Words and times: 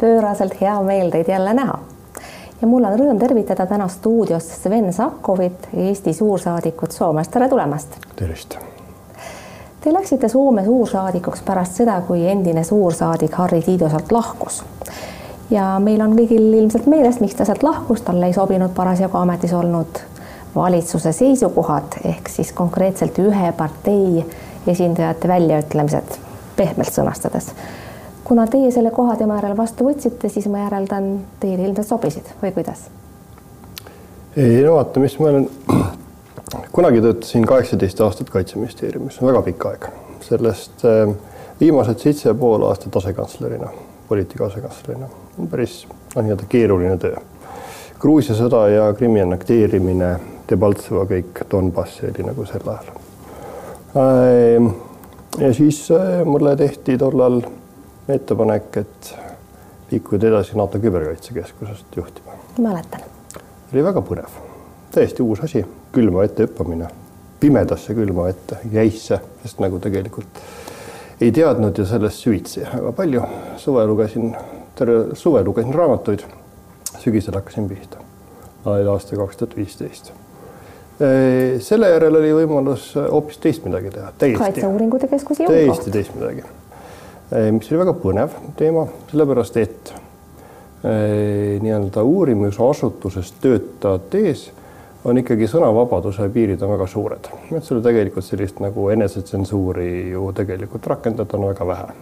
pööraselt 0.00 0.60
hea 0.60 0.76
meel 0.82 1.10
teid 1.10 1.28
jälle 1.28 1.54
näha. 1.54 1.78
ja 2.60 2.66
mul 2.66 2.84
on 2.84 2.98
rõõm 2.98 3.18
tervitada 3.20 3.66
täna 3.66 3.88
stuudios 3.88 4.48
Sven 4.62 4.92
Sakkovit, 4.92 5.68
Eesti 5.74 6.12
suursaadikut 6.12 6.92
Soomest. 6.92 7.30
tere 7.30 7.48
tulemast. 7.48 7.96
tervist. 8.16 8.58
Te 9.80 9.92
läksite 9.92 10.28
Soome 10.28 10.64
suursaadikuks 10.64 11.42
pärast 11.42 11.72
seda, 11.72 12.00
kui 12.00 12.26
endine 12.28 12.64
suursaadik 12.64 13.34
Harri 13.34 13.62
Tiido 13.62 13.88
sealt 13.88 14.12
lahkus. 14.12 14.64
ja 15.50 15.78
meil 15.78 16.00
on 16.00 16.16
kõigil 16.18 16.54
ilmselt 16.54 16.86
meeles, 16.86 17.20
miks 17.20 17.34
ta 17.34 17.44
sealt 17.44 17.62
lahkus, 17.62 18.02
talle 18.02 18.26
ei 18.26 18.32
sobinud 18.32 18.70
parasjagu 18.74 19.16
ametis 19.16 19.52
olnud 19.52 20.02
valitsuse 20.54 21.12
seisukohad 21.12 22.00
ehk 22.04 22.28
siis 22.28 22.52
konkreetselt 22.52 23.18
ühe 23.18 23.52
partei 23.52 24.24
esindajate 24.66 25.28
väljaütlemised, 25.28 26.16
pehmelt 26.56 26.92
sõnastades 26.92 27.52
kuna 28.26 28.46
teie 28.50 28.70
selle 28.74 28.90
koha 28.90 29.14
tema 29.16 29.38
järel 29.38 29.56
vastu 29.56 29.86
võtsite, 29.86 30.28
siis 30.32 30.48
ma 30.50 30.64
järeldan, 30.64 31.12
teile 31.40 31.68
ilmselt 31.68 31.86
sobisid 31.86 32.32
või 32.42 32.52
kuidas? 32.56 32.88
ei 34.36 34.62
no 34.64 34.74
vaata, 34.76 35.00
mis 35.00 35.14
ma 35.20 35.30
olen, 35.30 35.46
kunagi 36.76 37.00
töötasin 37.04 37.46
kaheksateist 37.48 38.00
aastat 38.04 38.30
Kaitseministeeriumis, 38.34 39.20
väga 39.22 39.42
pikk 39.46 39.66
aeg, 39.70 39.86
sellest 40.26 40.84
äh, 40.84 41.14
viimased 41.60 42.02
seitse 42.02 42.28
ja 42.28 42.34
pool 42.34 42.66
aastat 42.66 42.98
asekantslerina, 43.00 43.70
poliitika 44.08 44.50
asekantslerina, 44.50 45.08
päris 45.50 45.84
noh, 45.88 46.22
nii-öelda 46.22 46.48
keeruline 46.52 46.96
töö. 47.00 47.22
Gruusia 48.00 48.36
sõda 48.36 48.66
ja 48.68 48.90
Krimmi 48.94 49.22
annekteerimine, 49.22 50.10
Debaltseva 50.50 51.06
kõik, 51.08 51.46
Donbass 51.50 52.02
oli 52.04 52.26
nagu 52.26 52.44
sel 52.46 52.68
ajal. 52.74 52.90
Äh, 54.02 54.66
ja 55.40 55.52
siis 55.54 55.86
äh, 55.94 56.20
mulle 56.26 56.56
tehti 56.60 56.98
tollal 57.00 57.40
ettepanek, 58.08 58.76
et 58.76 59.14
liikuda 59.90 60.28
edasi 60.28 60.56
NATO 60.58 60.78
küberkaitsekeskusest 60.78 61.96
juhtima. 61.96 62.32
mäletan. 62.58 63.00
oli 63.72 63.84
väga 63.84 64.02
põnev, 64.02 64.38
täiesti 64.94 65.22
uus 65.22 65.40
asi, 65.44 65.64
külma 65.92 66.22
vette 66.22 66.46
hüppamine, 66.46 66.88
pimedasse 67.40 67.94
külma 67.94 68.28
vette, 68.28 68.58
jäisse, 68.72 69.20
sest 69.42 69.62
nagu 69.62 69.78
tegelikult 69.78 70.42
ei 71.20 71.32
teadnud 71.32 71.78
ju 71.78 71.86
sellest 71.86 72.22
süvitsi 72.22 72.66
väga 72.72 72.92
palju. 72.92 73.22
suve 73.56 73.86
lugesin, 73.86 74.36
terve 74.74 75.14
suve 75.14 75.42
lugesin 75.44 75.74
raamatuid, 75.74 76.22
sügisel 76.98 77.34
hakkasin 77.34 77.68
pihta. 77.68 77.98
oli 78.64 78.86
aasta 78.86 79.16
kaks 79.16 79.36
tuhat 79.36 79.56
viisteist 79.56 80.12
selle 81.60 81.90
järel 81.90 82.14
oli 82.16 82.30
võimalus 82.32 82.94
hoopis 82.96 83.36
teist 83.38 83.64
midagi 83.68 83.90
teha. 83.92 84.12
kaitseuuringute 84.38 85.08
keskus 85.08 85.42
Jõukoht. 85.42 85.52
täiesti 85.52 85.90
teist 85.90 86.14
midagi 86.16 86.42
mis 87.30 87.70
oli 87.72 87.80
väga 87.80 87.94
põnev 87.98 88.34
teema, 88.58 88.84
sellepärast 89.10 89.56
et 89.62 89.92
eh, 90.84 91.56
nii-öelda 91.62 92.04
uurimisasutuses 92.06 93.32
töötades 93.42 94.46
on 95.06 95.18
ikkagi 95.22 95.48
sõnavabaduse 95.50 96.28
piirid 96.34 96.62
on 96.62 96.74
väga 96.74 96.86
suured, 96.90 97.28
et 97.50 97.66
sul 97.66 97.82
tegelikult 97.82 98.26
sellist 98.26 98.62
nagu 98.62 98.88
enesetsensuuri 98.94 99.90
ju 100.12 100.30
tegelikult 100.38 100.86
rakendada 100.94 101.38
on 101.38 101.50
väga 101.50 101.66
vähe. 101.72 101.98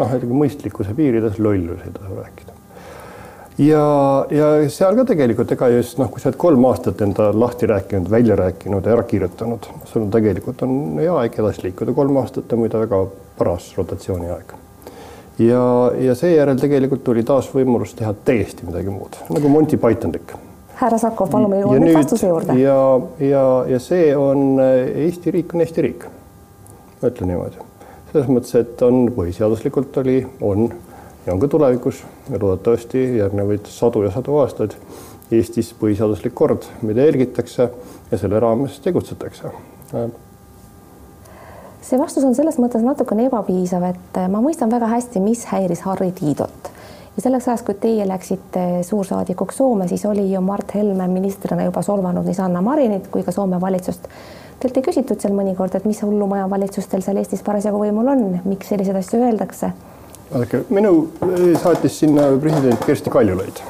noh, 0.00 0.18
mõistlikkuse 0.40 0.96
piirides 0.96 1.38
lollusi 1.38 1.88
ei 1.88 1.96
tasu 1.98 2.16
rääkida 2.16 2.61
ja, 3.58 3.84
ja 4.32 4.48
seal 4.72 4.96
ka 4.96 5.04
tegelikult 5.12 5.52
ega 5.54 5.68
just 5.74 5.98
noh, 6.00 6.08
kui 6.12 6.22
sa 6.22 6.30
oled 6.30 6.38
kolm 6.40 6.64
aastat 6.68 7.02
enda 7.04 7.30
lahti 7.36 7.68
rääkinud, 7.68 8.10
välja 8.10 8.36
rääkinud, 8.38 8.86
ära 8.88 9.04
kirjutanud, 9.08 9.68
sul 9.90 10.08
tegelikult 10.12 10.62
on 10.66 11.00
hea 11.00 11.12
aeg 11.24 11.38
edasi 11.42 11.66
liikuda, 11.68 11.94
kolm 11.96 12.20
aastat 12.22 12.52
on 12.52 12.62
muide 12.62 12.80
väga 12.84 13.02
paras 13.38 13.72
rotatsiooniaeg. 13.76 14.54
ja, 15.42 15.64
ja 16.06 16.14
seejärel 16.14 16.60
tegelikult 16.60 17.04
tuli 17.04 17.24
taas 17.28 17.50
võimalus 17.54 17.96
teha 17.98 18.14
täiesti 18.24 18.68
midagi 18.68 18.92
muud, 18.92 19.18
nagu 19.32 19.52
Monty 19.52 19.76
Pythonlik. 19.80 20.36
härra 20.80 20.98
Sakov, 20.98 21.28
palume 21.32 21.60
jõuame 21.60 21.84
nüüd 21.84 21.98
vastuse 21.98 22.30
juurde. 22.32 22.56
ja, 22.60 22.78
ja, 23.20 23.44
ja 23.68 23.82
see 23.82 24.14
on 24.16 24.56
Eesti 24.62 25.36
riik 25.36 25.54
on 25.54 25.66
Eesti 25.66 25.84
riik. 25.88 26.08
ma 27.02 27.12
ütlen 27.12 27.34
niimoodi, 27.34 27.68
selles 28.12 28.32
mõttes, 28.32 28.56
et 28.56 28.82
on 28.86 29.04
põhiseaduslikult 29.12 30.00
oli, 30.04 30.22
on 30.40 30.72
ja 31.26 31.32
on 31.32 31.40
ka 31.40 31.48
tulevikus 31.48 32.02
ja 32.30 32.38
loodetavasti 32.40 33.18
järgnevaid 33.18 33.66
sadu 33.66 34.02
ja 34.02 34.10
sadu 34.10 34.36
aastaid 34.42 34.76
Eestis 35.32 35.70
põhiseaduslik 35.80 36.34
kord, 36.36 36.66
mida 36.82 37.06
jälgitakse 37.06 37.70
ja 38.10 38.18
selle 38.18 38.40
raames 38.40 38.80
tegutsetakse. 38.84 39.48
see 41.82 41.98
vastus 41.98 42.24
on 42.24 42.34
selles 42.34 42.58
mõttes 42.60 42.84
natukene 42.84 43.26
ebapiisav, 43.30 43.86
et 43.88 44.20
ma 44.28 44.42
mõistan 44.44 44.70
väga 44.70 44.90
hästi, 44.90 45.20
mis 45.20 45.44
häiris 45.48 45.80
Harri 45.86 46.12
Tiidot 46.12 46.68
ja 47.16 47.22
selleks 47.22 47.48
ajaks, 47.48 47.62
kui 47.62 47.74
teie 47.80 48.08
läksite 48.08 48.82
suursaadikuks 48.82 49.56
Soome, 49.56 49.88
siis 49.88 50.04
oli 50.06 50.32
ju 50.32 50.40
Mart 50.40 50.74
Helme 50.74 51.08
ministrina 51.08 51.64
juba 51.64 51.82
solvanud 51.82 52.28
nii 52.28 52.34
Sanna 52.34 52.60
Marinit 52.60 53.08
kui 53.08 53.22
ka 53.22 53.32
Soome 53.32 53.60
valitsust. 53.60 54.08
Teilt 54.60 54.76
ei 54.76 54.84
küsitud 54.84 55.20
seal 55.20 55.34
mõnikord, 55.34 55.74
et 55.74 55.84
mis 55.88 56.02
hullumaja 56.02 56.50
valitsus 56.50 56.86
teil 56.86 57.02
seal 57.02 57.16
Eestis 57.20 57.42
parasjagu 57.42 57.80
võimul 57.82 58.12
on, 58.12 58.22
miks 58.44 58.68
selliseid 58.68 59.00
asju 59.00 59.24
öeldakse 59.24 59.72
vaadake, 60.32 60.62
minu 60.72 60.92
saatis 61.60 61.98
sinna 62.02 62.24
president 62.40 62.84
Kersti 62.86 63.10
Kaljulaid. 63.10 63.60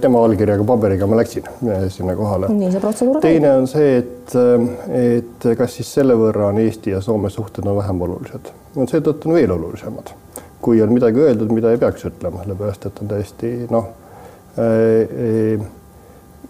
tema 0.00 0.24
allkirjaga 0.24 0.64
paberiga 0.66 1.06
ma 1.06 1.16
läksin 1.20 1.46
eh, 1.46 1.86
sinna 1.92 2.16
kohale. 2.18 2.50
nii 2.54 2.70
see 2.74 2.82
protseduur 2.82 3.20
teine 3.22 3.52
on 3.60 3.68
see, 3.70 3.96
et, 4.00 4.34
eh, 4.34 5.12
et 5.16 5.48
kas 5.58 5.76
siis 5.78 5.92
selle 5.98 6.16
võrra 6.18 6.50
on 6.50 6.60
Eesti 6.62 6.94
ja 6.94 7.00
Soome 7.04 7.30
suhted 7.30 7.66
on 7.66 7.78
vähem 7.78 8.02
olulised. 8.06 8.52
no 8.76 8.86
seetõttu 8.90 9.30
on 9.30 9.38
veel 9.38 9.54
olulisemad. 9.56 10.14
kui 10.60 10.82
on 10.82 10.92
midagi 10.92 11.20
öeldud, 11.20 11.52
mida 11.56 11.72
ei 11.72 11.80
peaks 11.80 12.04
ütlema, 12.04 12.42
sellepärast 12.44 12.86
et 12.86 12.98
on 13.02 13.12
täiesti 13.14 13.52
noh 13.70 13.92
äh,, 14.60 15.68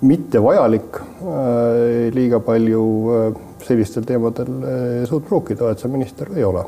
mitte 0.00 0.42
vajalik 0.42 1.02
äh, 1.02 2.08
liiga 2.16 2.40
palju 2.40 2.86
äh, 3.16 3.42
sellistel 3.66 4.06
teemadel 4.08 5.04
suud 5.06 5.26
pruukida, 5.28 5.70
et 5.70 5.82
see 5.82 5.92
minister 5.92 6.32
ei 6.34 6.46
ole 6.48 6.64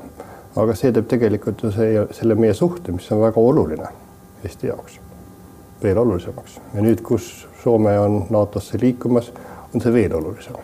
aga 0.56 0.74
see 0.76 0.92
teeb 0.92 1.08
tegelikult 1.08 1.62
ju 1.64 1.70
see, 1.74 2.02
selle 2.16 2.36
meie 2.38 2.54
suhte, 2.54 2.92
mis 2.92 3.08
on 3.12 3.22
väga 3.22 3.40
oluline 3.40 3.88
Eesti 4.42 4.68
jaoks, 4.68 4.98
veel 5.82 5.98
olulisemaks 6.02 6.58
ja 6.74 6.84
nüüd, 6.84 7.02
kus 7.06 7.30
Soome 7.62 7.92
on 7.98 8.24
NATO-sse 8.34 8.80
liikumas, 8.82 9.28
on 9.70 9.80
see 9.80 9.92
veel 9.94 10.16
olulisem. 10.18 10.56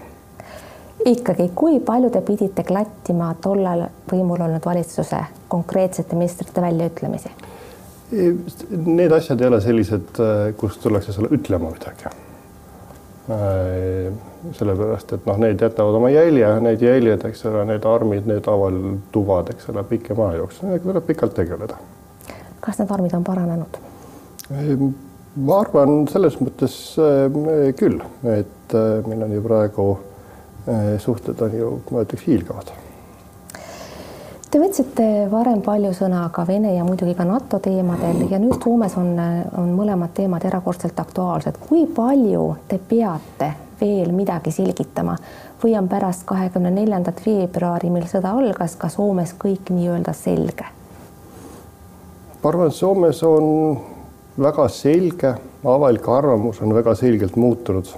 ikkagi, 1.06 1.50
kui 1.54 1.80
palju 1.80 2.10
te 2.10 2.20
pidite 2.26 2.64
klattima 2.66 3.30
tollal 3.40 3.86
võimul 4.10 4.42
olnud 4.48 4.64
valitsuse 4.66 5.20
konkreetsete 5.48 6.18
ministrite 6.18 6.60
väljaütlemisi? 6.64 7.30
Need 8.10 9.12
asjad 9.12 9.40
ei 9.40 9.50
ole 9.50 9.60
sellised, 9.60 10.22
kus 10.56 10.80
tullakse 10.82 11.12
sulle 11.12 11.30
ütlema 11.36 11.70
midagi 11.70 12.08
sellepärast 13.28 15.12
et 15.12 15.26
noh, 15.28 15.36
need 15.42 15.60
jätavad 15.60 15.98
oma 15.98 16.08
jälje, 16.12 16.48
need 16.64 16.82
jäljed, 16.82 17.26
eks 17.28 17.44
ole, 17.50 17.66
need 17.68 17.84
armid, 17.88 18.24
need 18.30 18.48
avaltuvad, 18.48 19.52
eks 19.52 19.68
ole, 19.72 19.84
pikema 19.90 20.30
aja 20.30 20.42
jooksul, 20.42 20.68
nendega 20.68 20.88
tuleb 20.88 21.06
pikalt 21.10 21.36
tegeleda. 21.36 21.76
kas 22.64 22.80
need 22.80 22.96
armid 22.96 23.14
on 23.18 23.28
paranenud? 23.28 23.78
Ehm, 24.48 24.90
ma 25.44 25.60
arvan 25.60 26.02
selles 26.08 26.40
mõttes 26.40 26.78
äh, 27.02 27.72
küll, 27.76 28.00
et 28.32 28.76
äh, 28.76 28.90
meil 29.08 29.28
on 29.28 29.36
ju 29.36 29.44
praegu 29.44 29.88
suhted 31.00 31.40
on 31.40 31.54
ju, 31.56 31.68
ma 31.94 32.02
ütleks, 32.04 32.26
hiilgavad 32.28 32.68
Te 34.48 34.56
võtsite 34.56 35.04
varem 35.28 35.58
palju 35.60 35.90
sõna 35.92 36.22
ka 36.32 36.46
Vene 36.48 36.70
ja 36.72 36.84
muidugi 36.84 37.12
ka 37.12 37.24
NATO 37.28 37.58
teemadel 37.60 38.22
ja 38.30 38.38
nüüd 38.40 38.62
Soomes 38.64 38.94
on, 38.96 39.10
on 39.60 39.74
mõlemad 39.76 40.14
teemad 40.16 40.46
erakordselt 40.48 40.96
aktuaalsed. 40.96 41.58
kui 41.68 41.84
palju 41.84 42.46
te 42.68 42.78
peate 42.80 43.50
veel 43.80 44.14
midagi 44.16 44.48
selgitama 44.56 45.18
või 45.60 45.74
on 45.76 45.90
pärast 45.92 46.24
kahekümne 46.24 46.72
neljandat 46.72 47.20
veebruari, 47.26 47.90
mil 47.92 48.08
sõda 48.08 48.32
algas, 48.40 48.78
ka 48.80 48.88
Soomes 48.88 49.36
kõik 49.36 49.68
nii-öelda 49.68 50.16
selge? 50.16 50.64
ma 52.40 52.48
arvan, 52.48 52.72
et 52.72 52.80
Soomes 52.80 53.22
on 53.28 53.78
väga 54.40 54.68
selge, 54.72 55.34
avalik 55.60 56.08
arvamus 56.08 56.62
on 56.64 56.72
väga 56.72 56.96
selgelt 56.96 57.36
muutunud, 57.36 57.92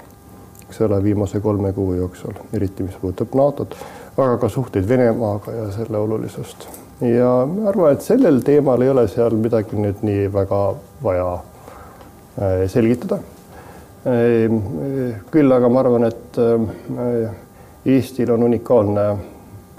eks 0.67 0.83
ole, 0.83 0.99
viimase 1.03 1.39
kolme 1.41 1.71
kuu 1.79 1.95
jooksul, 1.95 2.35
eriti 2.53 2.91
mis 2.91 2.99
puudutab 2.99 3.39
NATO-t 3.39 3.79
aga 4.25 4.39
ka 4.39 4.49
suhteid 4.49 4.89
Venemaaga 4.89 5.53
ja 5.53 5.67
selle 5.73 5.99
olulisust. 5.99 6.69
ja 7.01 7.31
ma 7.49 7.69
arvan, 7.71 7.93
et 7.93 8.05
sellel 8.05 8.41
teemal 8.45 8.83
ei 8.83 8.91
ole 8.93 9.07
seal 9.09 9.37
midagi 9.41 9.79
nüüd 9.81 10.03
nii 10.05 10.27
väga 10.33 10.61
vaja 11.03 11.29
äh, 11.35 12.65
selgitada. 12.69 13.21
Ehm, 14.11 14.59
küll 15.33 15.53
aga 15.53 15.69
ma 15.69 15.81
arvan, 15.85 16.09
et 16.09 16.41
äh, 16.41 17.31
Eestil 17.91 18.33
on 18.35 18.45
unikaalne 18.45 19.07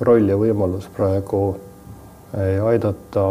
roll 0.01 0.29
ja 0.29 0.37
võimalus 0.41 0.87
praegu 0.95 1.41
äh, 2.33 2.57
aidata 2.65 3.27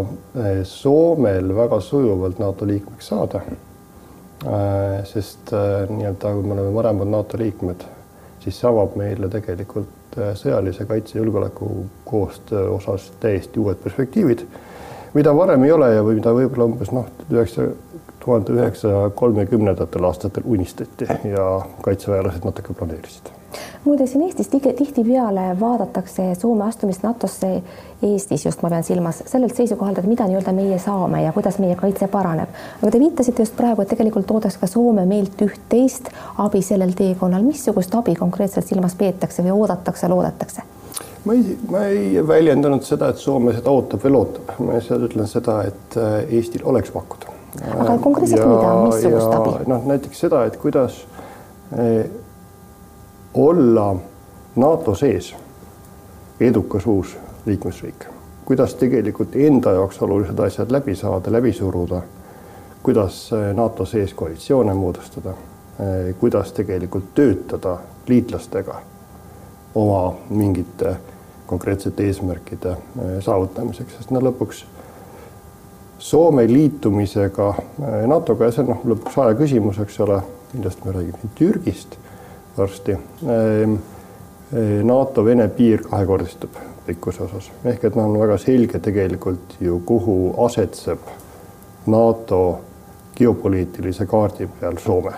Soomel 0.65 1.51
väga 1.57 1.81
sujuvalt 1.83 2.39
NATO 2.39 2.67
liikmeks 2.67 3.13
saada. 3.15 3.43
sest 5.05 5.51
nii-öelda, 5.53 6.31
kui 6.33 6.47
me 6.49 6.55
oleme 6.55 6.71
mõlemad 6.73 7.11
NATO 7.13 7.37
liikmed, 7.37 7.83
siis 8.41 8.57
see 8.57 8.69
avab 8.71 8.95
meile 8.97 9.29
tegelikult 9.29 10.00
Äh, 10.19 10.33
sõjalise 10.35 10.85
kaitse 10.91 11.19
julgeoleku 11.19 11.87
koostöö 12.05 12.71
osas 12.75 13.13
täiesti 13.23 13.61
uued 13.63 13.79
perspektiivid, 13.79 14.41
mida 15.15 15.35
varem 15.37 15.63
ei 15.63 15.71
ole 15.71 15.93
ja 15.95 16.03
või 16.03 16.17
mida 16.19 16.33
võib-olla 16.35 16.67
umbes 16.67 16.91
noh, 16.91 17.07
üheksa, 17.31 17.69
tuhande 18.25 18.53
üheksasaja 18.53 19.11
kolmekümnendatel 19.11 20.05
aastatel 20.05 20.43
unistati 20.47 21.09
ja 21.35 21.51
kaitseväelased 21.83 22.45
natuke 22.45 22.75
planeerisid 22.75 23.37
muide, 23.85 24.07
siin 24.07 24.23
Eestis 24.23 24.49
tihtipeale 24.49 25.61
vaadatakse 25.61 26.35
Soome 26.35 26.65
astumist 26.65 27.03
NATO-sse 27.03 27.63
Eestis 28.03 28.47
just, 28.47 28.63
ma 28.63 28.69
pean 28.71 28.85
silmas 28.85 29.23
sellelt 29.27 29.57
seisukohalt, 29.57 29.99
et 29.99 30.09
mida 30.09 30.27
nii-öelda 30.29 30.53
meie 30.57 30.79
saame 30.79 31.23
ja 31.25 31.33
kuidas 31.33 31.59
meie 31.59 31.77
kaitse 31.77 32.09
paraneb. 32.09 32.49
aga 32.83 32.91
te 32.91 33.01
viitasite 33.01 33.43
just 33.43 33.57
praegu, 33.57 33.83
et 33.83 33.89
tegelikult 33.89 34.31
oodaks 34.31 34.59
ka 34.61 34.67
Soome 34.71 35.07
meilt 35.07 35.43
üht-teist 35.45 36.13
abi 36.39 36.63
sellel 36.63 36.93
teekonnal. 36.97 37.43
missugust 37.43 37.95
abi 37.95 38.15
konkreetselt 38.15 38.67
silmas 38.67 38.95
peetakse 38.95 39.43
või 39.43 39.57
oodatakse, 39.57 40.09
loodetakse? 40.09 40.63
ma 41.25 41.35
ei, 41.35 41.59
ma 41.71 41.85
ei 41.87 42.27
väljendanud 42.27 42.87
seda, 42.87 43.11
et 43.11 43.19
Soome 43.19 43.57
seda 43.57 43.71
ootab 43.71 44.05
või 44.05 44.17
lootab, 44.17 44.55
ma 44.59 44.79
lihtsalt 44.79 45.11
ütlen 45.11 45.29
seda, 45.29 45.63
et 45.69 46.01
äh, 46.01 46.23
Eestil 46.39 46.65
oleks 46.65 46.93
pakkuda. 46.95 47.30
Aga 47.79 47.99
konkreetselt 47.99 48.47
mida, 48.47 48.75
missugust 48.85 49.35
abi? 49.35 49.71
noh, 49.71 49.85
näiteks 49.87 50.21
seda, 50.27 50.45
et 50.47 50.57
kuidas 50.61 51.01
eh, 51.79 52.11
olla 53.35 53.95
NATO 54.57 54.95
sees 54.95 55.35
edukas 56.41 56.87
uus 56.87 57.17
liikmesriik, 57.47 58.07
kuidas 58.45 58.75
tegelikult 58.75 59.37
enda 59.37 59.75
jaoks 59.77 60.03
olulised 60.03 60.39
asjad 60.39 60.73
läbi 60.73 60.95
saada, 60.97 61.33
läbi 61.33 61.53
suruda, 61.53 62.03
kuidas 62.83 63.23
eh, 63.33 63.51
NATO 63.55 63.87
sees 63.87 64.15
koalitsioone 64.15 64.75
moodustada, 64.75 65.35
eh, 65.79 66.15
kuidas 66.21 66.53
tegelikult 66.53 67.15
töötada 67.15 67.79
liitlastega 68.07 68.83
oma 69.75 70.15
mingite 70.31 70.97
konkreetsete 71.47 72.07
eesmärkide 72.07 72.77
saavutamiseks, 73.21 73.97
sest 73.97 74.11
no 74.15 74.21
lõpuks 74.23 74.65
Soome 76.01 76.47
liitumisega 76.49 77.55
NATO-ga 78.09 78.49
ja 78.49 78.55
see 78.55 78.63
on 78.65 78.71
noh, 78.73 78.85
lõpuks 78.95 79.19
aja 79.21 79.35
küsimus, 79.37 79.81
eks 79.83 79.99
ole, 80.01 80.23
millest 80.55 80.85
me 80.87 80.95
räägime 80.97 81.21
siin 81.21 81.35
Türgist 81.37 81.97
varsti. 82.57 82.97
Ehm, 83.29 83.75
eh, 84.55 84.79
NATO-Vene 84.89 85.49
piir 85.53 85.85
kahekordistub 85.85 86.57
pikkuse 86.87 87.23
osas 87.27 87.51
ehk 87.65 87.85
et 87.85 87.97
noh, 87.99 88.09
on 88.09 88.17
väga 88.21 88.39
selge 88.41 88.81
tegelikult 88.83 89.59
ju, 89.61 89.83
kuhu 89.87 90.17
asetseb 90.47 91.13
NATO 91.93 92.41
geopoliitilise 93.17 94.07
kaardi 94.09 94.49
peal 94.61 94.81
Soome 94.81 95.13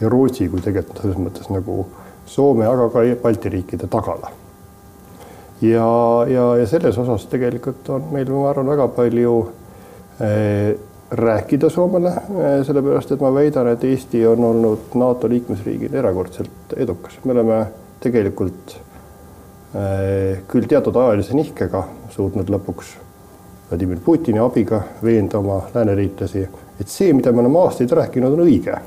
ja 0.00 0.08
Rootsi 0.08 0.48
kui 0.48 0.62
tegelikult 0.62 1.02
selles 1.02 1.20
mõttes 1.20 1.50
nagu 1.50 1.86
Soome, 2.26 2.66
aga 2.66 2.88
ka 2.90 3.04
Balti 3.22 3.50
riikide 3.50 3.86
tagala. 3.86 4.30
ja, 5.62 5.90
ja, 6.28 6.48
ja 6.56 6.66
selles 6.66 6.98
osas 6.98 7.26
tegelikult 7.26 7.88
on 7.90 8.10
meil, 8.12 8.30
ma 8.30 8.50
arvan, 8.50 8.70
väga 8.70 8.88
palju 8.88 9.36
eh, 9.46 9.65
rääkida 11.10 11.70
Soomele, 11.70 12.08
eh, 12.08 12.64
sellepärast 12.66 13.12
et 13.12 13.20
ma 13.20 13.30
väidan, 13.34 13.68
et 13.68 13.84
Eesti 13.84 14.26
on 14.26 14.44
olnud 14.44 14.94
NATO 14.94 15.28
liikmesriigina 15.28 15.98
erakordselt 15.98 16.74
edukas, 16.76 17.18
me 17.24 17.32
oleme 17.32 17.60
tegelikult 18.00 18.76
eh, 19.74 20.42
küll 20.48 20.66
teatud 20.68 20.96
ajalise 20.96 21.36
nihkega 21.36 21.84
suutnud 22.10 22.50
lõpuks 22.50 22.96
Vladimir 23.70 23.98
Putini 24.04 24.38
abiga 24.38 24.82
veenda 25.02 25.38
oma 25.38 25.60
lääneliitlasi, 25.74 26.48
et 26.80 26.88
see, 26.88 27.12
mida 27.12 27.32
me 27.32 27.42
oleme 27.44 27.62
aastaid 27.62 27.92
rääkinud, 27.92 28.34
on 28.34 28.46
õige 28.46 28.78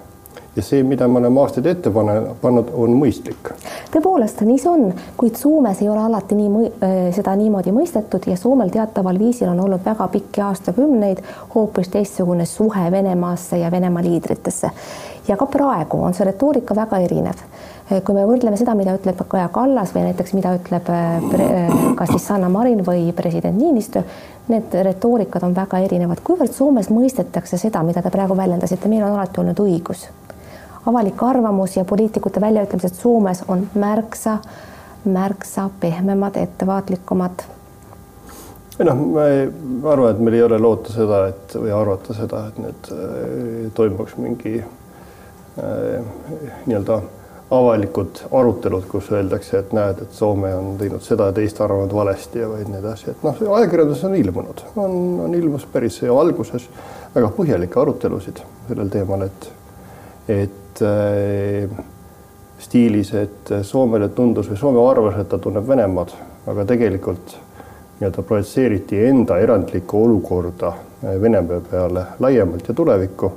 ja 0.59 0.65
see, 0.65 0.83
mida 0.83 1.07
me 1.07 1.19
oleme 1.19 1.39
aastaid 1.41 1.67
ette 1.71 1.91
pannud, 1.94 2.71
on 2.73 2.95
mõistlik. 3.00 3.51
tõepoolest, 3.94 4.44
nii 4.47 4.59
see 4.59 4.71
on, 4.71 4.89
kuid 5.17 5.39
Soomes 5.39 5.81
ei 5.83 5.89
ole 5.89 6.03
alati 6.03 6.38
nii 6.38 6.65
äh, 6.67 6.97
seda 7.15 7.35
niimoodi 7.39 7.73
mõistetud 7.75 8.27
ja 8.29 8.38
Soomel 8.39 8.73
teataval 8.73 9.19
viisil 9.19 9.50
on 9.51 9.61
olnud 9.65 9.85
väga 9.85 10.09
pikki 10.11 10.44
aastakümneid 10.45 11.23
hoopis 11.56 11.91
teistsugune 11.95 12.45
suhe 12.50 12.91
Venemaasse 12.91 13.61
ja 13.63 13.71
Venemaa 13.71 14.03
liidritesse. 14.03 14.71
ja 15.27 15.38
ka 15.38 15.45
praegu 15.45 16.01
on 16.03 16.13
see 16.13 16.25
retoorika 16.25 16.75
väga 16.75 17.00
erinev 17.06 17.44
äh, 17.91 18.03
kui 18.03 18.15
me 18.17 18.27
võrdleme 18.27 18.57
seda, 18.59 18.75
mida 18.75 18.97
ütleb 19.00 19.23
Kaja 19.27 19.47
Kallas 19.53 19.95
või 19.95 20.09
näiteks 20.09 20.35
mida 20.38 20.56
ütleb 20.59 20.91
äh, 20.91 21.75
kas 21.95 22.15
siis 22.15 22.27
Sanna 22.27 22.50
Marin 22.50 22.83
või 22.85 23.13
president 23.15 23.57
Niinistö, 23.57 24.03
need 24.50 24.73
retoorikad 24.73 25.44
on 25.47 25.56
väga 25.56 25.79
erinevad, 25.85 26.23
kuivõrd 26.25 26.53
Soomes 26.53 26.89
mõistetakse 26.91 27.57
seda, 27.61 27.83
mida 27.83 28.03
te 28.03 28.11
praegu 28.11 28.38
väljendasite, 28.38 28.91
meil 28.91 29.06
on 29.06 29.15
alati 29.15 29.39
olnud 29.39 29.63
õigus 29.63 30.09
avalik 30.89 31.24
arvamus 31.24 31.77
ja 31.77 31.86
poliitikute 31.86 32.41
väljaütlemised 32.41 32.97
Soomes 32.97 33.44
on 33.47 33.68
märksa, 33.75 34.38
märksa 35.06 35.69
pehmemad, 35.80 36.36
ettevaatlikumad. 36.36 37.45
noh, 38.80 38.95
ma 39.13 39.27
ei 39.27 39.47
arva, 39.91 40.09
et 40.09 40.19
meil 40.24 40.39
ei 40.39 40.44
ole 40.44 40.57
loota 40.57 40.94
seda, 40.95 41.25
et 41.27 41.56
või 41.59 41.71
arvata 41.75 42.15
seda, 42.15 42.45
et 42.47 42.59
nüüd 42.63 42.91
äh, 42.95 43.71
toimuks 43.75 44.15
mingi 44.18 44.62
äh, 44.63 46.06
nii-öelda 46.65 47.01
avalikud 47.51 48.24
arutelud, 48.31 48.85
kus 48.88 49.12
öeldakse, 49.12 49.59
et 49.59 49.71
näed, 49.74 50.01
et 50.06 50.15
Soome 50.15 50.53
on 50.56 50.75
teinud 50.80 51.03
seda 51.03 51.30
ja 51.30 51.35
teist 51.35 51.59
arvanud 51.62 51.94
valesti 51.94 52.44
ja 52.44 52.50
või 52.50 52.65
nii 52.69 52.80
edasi, 52.80 53.12
et 53.12 53.24
noh, 53.25 53.42
ajakirjanduses 53.57 54.06
on 54.06 54.18
ilmunud, 54.19 54.65
on, 54.75 54.97
on 55.25 55.35
ilmus 55.35 55.65
päris 55.74 56.00
alguses 56.06 56.69
väga 57.15 57.31
põhjalikke 57.35 57.81
arutelusid 57.81 58.44
sellel 58.69 58.94
teemal, 58.94 59.25
et 59.25 59.50
et 60.30 60.81
äh, 60.81 61.70
stiilis, 62.60 63.14
et 63.18 63.54
Soomele 63.66 64.10
tundus 64.14 64.50
või 64.52 64.58
Soome 64.60 64.84
arvas, 64.86 65.18
et 65.20 65.30
ta 65.30 65.40
tunneb 65.42 65.68
Venemaad, 65.68 66.14
aga 66.48 66.66
tegelikult 66.70 67.36
nii-öelda 68.00 68.24
projitseeriti 68.24 69.02
enda 69.10 69.40
erandlikku 69.42 70.04
olukorda 70.06 70.74
äh, 70.74 71.22
Venemaa 71.22 71.62
peale 71.72 72.06
laiemalt 72.20 72.68
ja 72.68 72.74
tulevikku. 72.74 73.31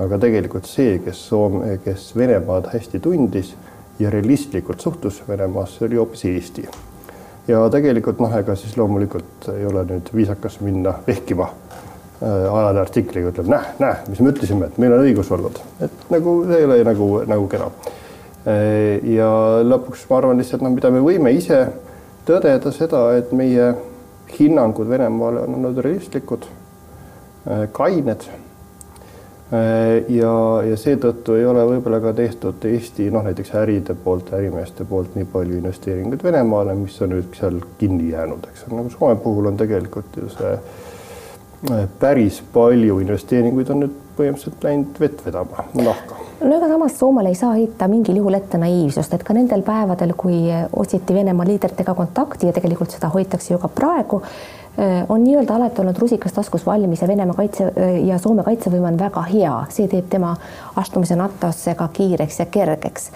aga 0.00 0.16
tegelikult 0.18 0.64
see, 0.64 0.98
kes 1.04 1.26
Soome, 1.28 1.78
kes 1.84 2.16
Venemaad 2.16 2.70
hästi 2.72 3.00
tundis 3.00 3.54
ja 3.98 4.10
realistlikult 4.10 4.80
suhtus 4.80 5.22
Venemaasse, 5.28 5.84
oli 5.84 5.96
hoopis 5.96 6.24
Eesti. 6.24 6.68
ja 7.48 7.68
tegelikult 7.70 8.18
noh, 8.18 8.36
ega 8.38 8.56
siis 8.56 8.76
loomulikult 8.76 9.50
ei 9.58 9.66
ole 9.66 9.84
nüüd 9.84 10.08
viisakas 10.14 10.60
minna 10.60 10.94
vehkima 11.06 11.50
Äh, 12.20 12.54
ajaleheartikliga 12.54 13.30
ütleb, 13.30 13.46
näe, 13.48 13.68
näe, 13.80 13.94
mis 14.12 14.18
me 14.20 14.28
ütlesime, 14.34 14.66
et 14.68 14.74
meil 14.76 14.92
on 14.92 15.06
õigus 15.06 15.30
olnud, 15.32 15.56
et 15.80 16.02
nagu 16.12 16.34
see 16.50 16.58
ei 16.58 16.66
ole 16.66 16.74
nagu, 16.84 17.06
nagu 17.24 17.46
kena. 17.48 17.70
Äh, 18.44 18.98
ja 19.08 19.28
lõpuks 19.64 20.02
ma 20.10 20.18
arvan 20.18 20.42
lihtsalt 20.42 20.60
noh, 20.60 20.74
mida 20.74 20.90
me 20.92 21.00
võime 21.00 21.32
ise 21.32 21.62
tõdeda 22.28 22.74
seda, 22.76 23.06
et 23.16 23.32
meie 23.32 23.70
hinnangud 24.34 24.90
Venemaale 24.90 25.46
on 25.46 25.56
olnud 25.62 25.80
realistlikud, 25.80 26.44
äh, 27.48 27.64
kained. 27.72 28.28
ja, 29.50 30.32
ja 30.62 30.76
seetõttu 30.78 31.34
ei 31.34 31.42
ole 31.48 31.64
võib-olla 31.66 31.98
ka 32.04 32.12
tehtud 32.14 32.62
Eesti 32.68 33.08
noh, 33.10 33.24
näiteks 33.26 33.50
äride 33.58 33.96
poolt, 33.98 34.28
ärimeeste 34.36 34.84
poolt 34.86 35.16
nii 35.18 35.26
palju 35.32 35.56
investeeringuid 35.56 36.22
Venemaale, 36.22 36.76
mis 36.78 37.00
on 37.02 37.16
nüüd 37.16 37.34
seal 37.34 37.58
kinni 37.80 38.12
jäänud, 38.12 38.46
eks 38.52 38.68
nagu 38.70 38.92
Soome 38.94 39.18
puhul 39.24 39.50
on 39.50 39.58
tegelikult 39.58 40.20
ju 40.20 40.30
see 40.36 40.52
päris 42.00 42.42
palju 42.52 42.98
investeeringuid 43.04 43.70
on 43.72 43.84
nüüd 43.84 43.96
põhimõtteliselt 44.16 44.64
läinud 44.64 45.00
vett 45.00 45.24
vedama, 45.26 45.64
nahka. 45.76 46.16
no 46.40 46.56
ega 46.56 46.68
samas 46.68 46.96
Soomele 46.98 47.32
ei 47.32 47.36
saa 47.38 47.52
heita 47.56 47.88
mingil 47.88 48.20
juhul 48.20 48.36
ette 48.38 48.58
naiivsust, 48.60 49.12
et 49.14 49.24
ka 49.26 49.36
nendel 49.36 49.64
päevadel, 49.66 50.14
kui 50.16 50.42
otsiti 50.76 51.16
Venemaa 51.16 51.46
liidritega 51.48 51.94
kontakti 51.94 52.48
ja 52.48 52.56
tegelikult 52.56 52.96
seda 52.96 53.12
hoitakse 53.12 53.52
ju 53.54 53.60
ka 53.60 53.68
praegu, 53.68 54.22
eh, 54.78 55.04
on 55.08 55.24
nii-öelda 55.24 55.56
alati 55.56 55.84
olnud 55.84 56.00
rusikas 56.00 56.32
taskus 56.36 56.64
valmis 56.66 57.04
ja 57.04 57.08
Venemaa 57.08 57.36
kaitse 57.36 57.68
ja 58.06 58.18
Soome 58.18 58.44
kaitsevõime 58.46 58.92
on 58.94 58.98
väga 58.98 59.26
hea, 59.28 59.54
see 59.68 59.88
teeb 59.88 60.08
tema 60.10 60.34
astumise 60.80 61.16
NATO-sse 61.20 61.76
ka 61.76 61.88
kiireks 61.92 62.40
ja 62.40 62.46
kergeks 62.46 63.10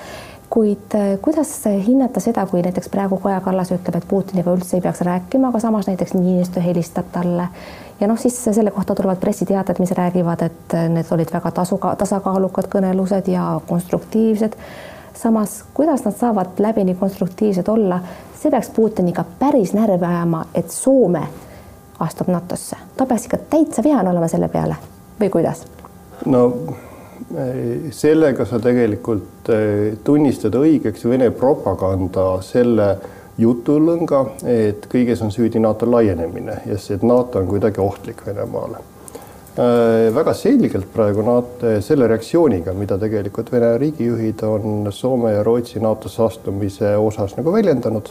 kuid 0.54 0.92
eh, 0.94 1.16
kuidas 1.22 1.50
hinnata 1.86 2.20
seda, 2.20 2.44
kui 2.46 2.60
näiteks 2.62 2.92
praegu 2.92 3.16
Kaja 3.18 3.40
Kallas 3.40 3.72
ütleb, 3.74 3.96
et 3.98 4.04
Putiniga 4.08 4.52
üldse 4.52 4.76
ei 4.76 4.84
peaks 4.84 5.00
rääkima, 5.00 5.48
aga 5.48 5.60
samas 5.64 5.88
näiteks 5.88 6.14
Niinistö 6.14 6.60
helistab 6.62 7.08
talle 7.12 7.48
ja 8.00 8.08
noh, 8.10 8.18
siis 8.18 8.36
selle 8.44 8.70
kohta 8.70 8.94
tulevad 8.94 9.20
pressiteated, 9.22 9.78
mis 9.78 9.92
räägivad, 9.96 10.42
et 10.42 10.76
need 10.88 11.12
olid 11.14 11.30
väga 11.32 11.50
tasuga, 11.50 11.94
tasakaalukad 11.96 12.68
kõnelused 12.72 13.30
ja 13.32 13.60
konstruktiivsed. 13.68 14.56
samas, 15.14 15.64
kuidas 15.74 16.04
nad 16.04 16.16
saavad 16.18 16.58
läbini 16.58 16.94
konstruktiivsed 16.94 17.68
olla, 17.68 18.00
see 18.40 18.50
peaks 18.50 18.70
Putiniga 18.74 19.24
päris 19.38 19.72
närvi 19.72 20.06
ajama, 20.06 20.44
et 20.54 20.70
Soome 20.70 21.22
astub 21.98 22.28
NATO-sse, 22.28 22.76
ta 22.96 23.06
peaks 23.06 23.24
ikka 23.24 23.38
täitsa 23.50 23.82
vihane 23.82 24.10
olema 24.10 24.28
selle 24.28 24.48
peale 24.48 24.76
või 25.20 25.30
kuidas? 25.30 25.66
no 26.26 26.50
sellega 27.94 28.44
sa 28.46 28.58
tegelikult 28.62 29.50
eh, 29.52 29.96
tunnistad 30.04 30.54
õigeks 30.58 31.06
Vene 31.08 31.30
propaganda 31.34 32.26
selle 32.44 32.88
jutulõnga, 33.38 34.24
et 34.46 34.86
kõiges 34.90 35.22
on 35.24 35.32
süüdi 35.34 35.62
NATO 35.62 35.88
laienemine 35.90 36.60
ja 36.68 36.78
see, 36.78 36.98
et 36.98 37.06
NATO 37.06 37.40
on 37.40 37.48
kuidagi 37.50 37.82
ohtlik 37.82 38.22
Venemaale 38.26 38.78
äh,. 39.58 40.14
väga 40.14 40.34
selgelt 40.38 40.86
praegu 40.92 41.24
NATO 41.26 41.74
selle 41.82 42.08
reaktsiooniga, 42.10 42.74
mida 42.78 42.98
tegelikult 42.98 43.52
Vene 43.52 43.74
riigijuhid 43.78 44.42
on 44.46 44.88
Soome 44.92 45.34
ja 45.34 45.42
Rootsi 45.42 45.82
NATO-sse 45.82 46.22
astumise 46.22 46.96
osas 46.96 47.36
nagu 47.36 47.52
väljendanud, 47.52 48.10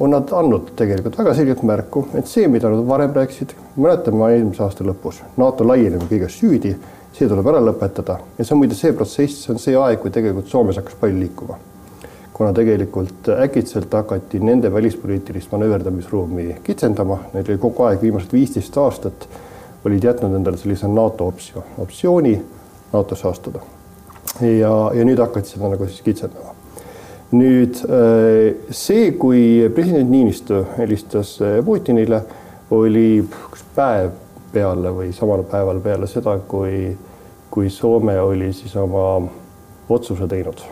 on 0.00 0.10
nad 0.14 0.32
andnud 0.32 0.74
tegelikult 0.78 1.18
väga 1.18 1.34
selgelt 1.34 1.62
märku, 1.66 2.06
et 2.14 2.28
see, 2.30 2.46
mida 2.48 2.70
nad 2.70 2.84
varem 2.86 3.14
rääkisid, 3.16 3.56
mäletame 3.76 4.30
eelmise 4.34 4.62
aasta 4.62 4.86
lõpus, 4.86 5.22
NATO 5.36 5.66
laienemine 5.66 6.10
kõiges 6.10 6.38
süüdi, 6.38 6.76
see 7.16 7.28
tuleb 7.28 7.46
ära 7.50 7.62
lõpetada 7.64 8.20
ja 8.38 8.44
see 8.44 8.54
on 8.54 8.62
muide 8.62 8.78
see 8.78 8.92
protsess, 8.94 9.42
see 9.42 9.54
on 9.54 9.62
see 9.62 9.78
aeg, 9.80 9.98
kui 10.02 10.14
tegelikult 10.14 10.52
Soomes 10.52 10.78
hakkas 10.78 10.98
palju 11.00 11.18
liikuma. 11.18 11.58
Kuna 12.36 12.52
tegelikult 12.52 13.28
äkitselt 13.40 13.92
hakati 13.92 14.38
nende 14.40 14.72
välispoliitilist 14.72 15.52
manööverdamisruumi 15.52 16.56
kitsendama, 16.64 17.18
neil 17.32 17.46
oli 17.48 17.58
kogu 17.58 17.86
aeg 17.88 18.02
viimased 18.02 18.32
viisteist 18.32 18.76
aastat 18.76 19.28
olid 19.86 20.04
jätnud 20.04 20.34
endale 20.36 20.60
sellise 20.60 20.88
NATO 20.88 21.30
optsioon, 21.32 21.64
optsiooni 21.78 22.34
NATO-sse 22.92 23.28
astuda. 23.28 23.60
ja, 24.40 24.74
ja 24.94 25.04
nüüd 25.08 25.18
hakati 25.18 25.54
seda 25.54 25.72
nagu 25.72 25.88
siis 25.88 26.02
kitsendama 26.04 26.52
nüüd 27.32 27.80
äh, 27.88 28.54
see, 28.70 29.10
kui 29.18 29.70
president 29.74 30.10
Niinistö 30.10 30.64
helistas 30.78 31.36
äh, 31.42 31.58
Putinile, 31.64 32.22
oli 32.70 33.22
üks 33.22 33.64
päev 33.74 34.12
peale 34.52 34.92
või 34.94 35.12
samal 35.14 35.42
päeval 35.48 35.80
peale 35.80 36.06
seda, 36.10 36.36
kui, 36.48 36.90
kui 37.50 37.70
Soome 37.70 38.20
oli 38.20 38.52
siis 38.52 38.76
oma 38.76 39.06
otsuse 39.88 40.28
teinud 40.28 40.62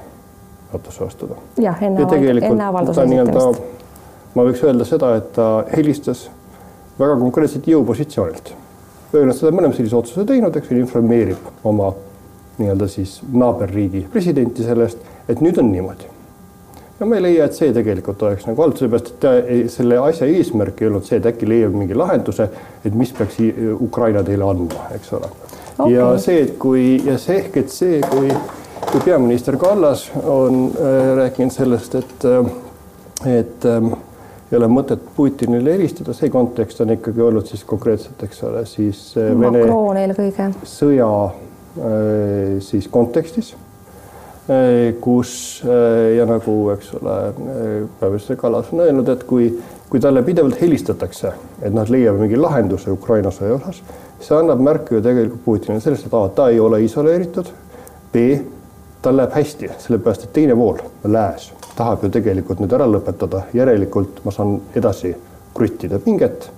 NATO-sse 0.74 1.06
astuda. 1.06 1.38
jah, 1.62 1.82
enne, 1.82 2.06
enne 2.34 2.66
avalduse 2.68 3.06
esitamist. 3.06 3.62
ma 4.34 4.46
võiks 4.46 4.64
öelda 4.66 4.86
seda, 4.88 5.14
et 5.20 5.32
ta 5.36 5.48
helistas 5.74 6.28
väga 6.98 7.18
konkreetselt 7.20 7.68
jõupositsioonilt, 7.70 8.54
öelnud 9.14 9.38
seda, 9.38 9.52
me 9.52 9.64
oleme 9.64 9.76
sellise 9.76 9.96
otsuse 9.98 10.26
teinud, 10.28 10.56
eks 10.56 10.70
ju, 10.70 10.80
informeerib 10.82 11.70
oma 11.70 11.92
nii-öelda 12.58 12.88
siis 12.90 13.18
naaberriigi 13.32 14.06
presidenti 14.12 14.66
sellest, 14.66 15.00
et 15.28 15.40
nüüd 15.42 15.58
on 15.58 15.72
niimoodi 15.72 16.12
ja 17.00 17.06
ma 17.06 17.18
ei 17.18 17.24
leia, 17.24 17.48
et 17.48 17.56
see 17.56 17.72
tegelikult 17.74 18.22
oleks 18.22 18.46
nagu 18.46 18.62
halb, 18.62 18.76
sellepärast 18.78 19.10
et 19.10 19.16
ta, 19.22 19.32
selle 19.72 19.98
asja 20.02 20.28
eesmärk 20.30 20.82
ei 20.82 20.90
olnud 20.90 21.06
see, 21.06 21.18
et 21.18 21.26
äkki 21.30 21.48
leiab 21.50 21.74
mingi 21.74 21.96
lahenduse, 21.98 22.46
et 22.86 22.94
mis 22.94 23.10
peaks 23.16 23.40
Ukraina 23.82 24.22
teile 24.26 24.46
andma, 24.46 24.88
eks 24.94 25.14
ole 25.18 25.30
okay.. 25.78 25.92
ja 25.92 26.12
see, 26.22 26.44
et 26.46 26.54
kui 26.62 27.00
ja 27.06 27.18
see 27.20 27.40
ehk, 27.42 27.58
et 27.64 27.74
see, 27.74 27.98
kui, 28.12 28.30
kui 28.90 29.00
peaminister 29.04 29.56
Kallas 29.56 30.10
on 30.24 30.72
äh, 30.74 31.16
rääkinud 31.16 31.52
sellest, 31.52 31.94
et 31.94 32.24
äh,, 32.24 32.46
et 33.38 33.64
äh, 33.64 33.90
ei 34.52 34.58
ole 34.58 34.68
mõtet 34.70 35.02
Putinile 35.16 35.74
helistada, 35.74 36.14
see 36.14 36.30
kontekst 36.30 36.80
on 36.84 36.92
ikkagi 36.94 37.22
olnud 37.24 37.48
siis 37.48 37.64
konkreetselt, 37.66 38.22
eks 38.26 38.42
ole, 38.46 38.64
siis 38.68 39.02
äh, 39.18 39.32
Vene 39.40 39.64
sõja 40.68 41.10
siis 42.62 42.86
kontekstis 42.86 43.48
kus 45.02 45.30
ja 45.64 46.26
nagu, 46.28 46.52
eks 46.70 46.92
ole, 47.00 47.14
peaminister 47.98 48.36
Kallas 48.38 48.68
on 48.70 48.84
öelnud, 48.84 49.08
et 49.10 49.24
kui, 49.26 49.48
kui 49.90 50.02
talle 50.04 50.22
pidevalt 50.22 50.60
helistatakse, 50.60 51.32
et 51.64 51.74
nad 51.74 51.90
leiavad 51.90 52.22
mingi 52.22 52.38
lahenduse 52.38 52.94
Ukraina 52.94 53.32
sõja 53.34 53.56
osas, 53.56 53.80
see 54.22 54.36
annab 54.38 54.62
märku 54.62 55.00
ju 55.00 55.02
tegelikult 55.02 55.42
Putinile 55.48 55.82
sellest, 55.82 56.06
et 56.06 56.14
A, 56.14 56.28
ta 56.36 56.46
ei 56.52 56.60
ole 56.62 56.84
isoleeritud, 56.84 57.50
B, 58.12 58.28
tal 59.04 59.18
läheb 59.20 59.36
hästi, 59.36 59.70
sellepärast 59.84 60.26
et 60.26 60.32
teine 60.32 60.56
pool, 60.56 60.80
lääs, 61.04 61.50
tahab 61.76 62.06
ju 62.06 62.10
tegelikult 62.14 62.62
nüüd 62.62 62.72
ära 62.72 62.88
lõpetada, 62.88 63.44
järelikult 63.56 64.24
ma 64.24 64.32
saan 64.32 64.56
edasi 64.76 65.12
kruttida 65.54 66.00
pinget 66.02 66.48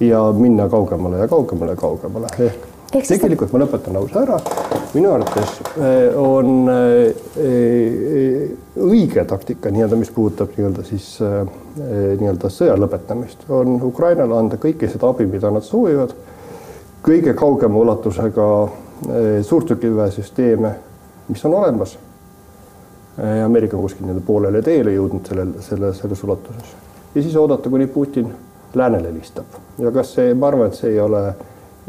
ja 0.00 0.24
minna 0.32 0.68
kaugemale 0.72 1.20
ja 1.20 1.28
kaugemale 1.28 1.76
ja 1.76 1.80
kaugemale 1.80 2.32
ehk 2.90 3.06
tegelikult 3.06 3.52
ma 3.54 3.62
lõpetan 3.62 3.94
lause 3.94 4.18
ära. 4.18 4.38
minu 4.94 5.12
arvates 5.14 5.60
eh, 5.78 6.16
on 6.18 6.66
eh, 6.72 7.12
eh, 7.38 8.48
õige 8.82 9.24
taktika 9.28 9.70
nii-öelda, 9.70 9.98
mis 10.00 10.10
puudutab 10.10 10.56
nii-öelda 10.56 10.82
siis 10.88 11.12
nii-öelda 11.20 12.50
sõja 12.50 12.74
lõpetamist, 12.78 13.44
on 13.54 13.78
Ukrainale 13.86 14.34
anda 14.38 14.58
kõike 14.58 14.88
seda 14.90 15.10
abi, 15.12 15.26
mida 15.30 15.50
nad 15.54 15.66
soovivad. 15.66 16.14
kõige 17.02 17.34
kaugema 17.34 17.78
ulatusega 17.78 18.46
suurtükiväesüsteeme, 19.46 20.74
mis 21.30 21.44
on 21.44 21.54
olemas. 21.54 21.98
Ameerika 23.44 23.76
on 23.76 23.82
kuskil 23.82 24.06
nii-öelda 24.06 24.22
poolele 24.26 24.62
teele 24.64 24.94
jõudnud 24.94 25.26
sellel, 25.28 25.50
selle, 25.64 25.90
selles 25.94 26.22
ulatuses 26.24 26.70
ja 27.14 27.22
siis 27.22 27.36
oodata, 27.36 27.70
kuni 27.70 27.86
Putin 27.86 28.30
läänele 28.74 29.08
helistab 29.08 29.44
ja 29.78 29.90
kas 29.90 30.14
see, 30.14 30.34
ma 30.34 30.48
arvan, 30.48 30.70
et 30.70 30.78
see 30.78 30.92
ei 30.94 31.00
ole 31.00 31.22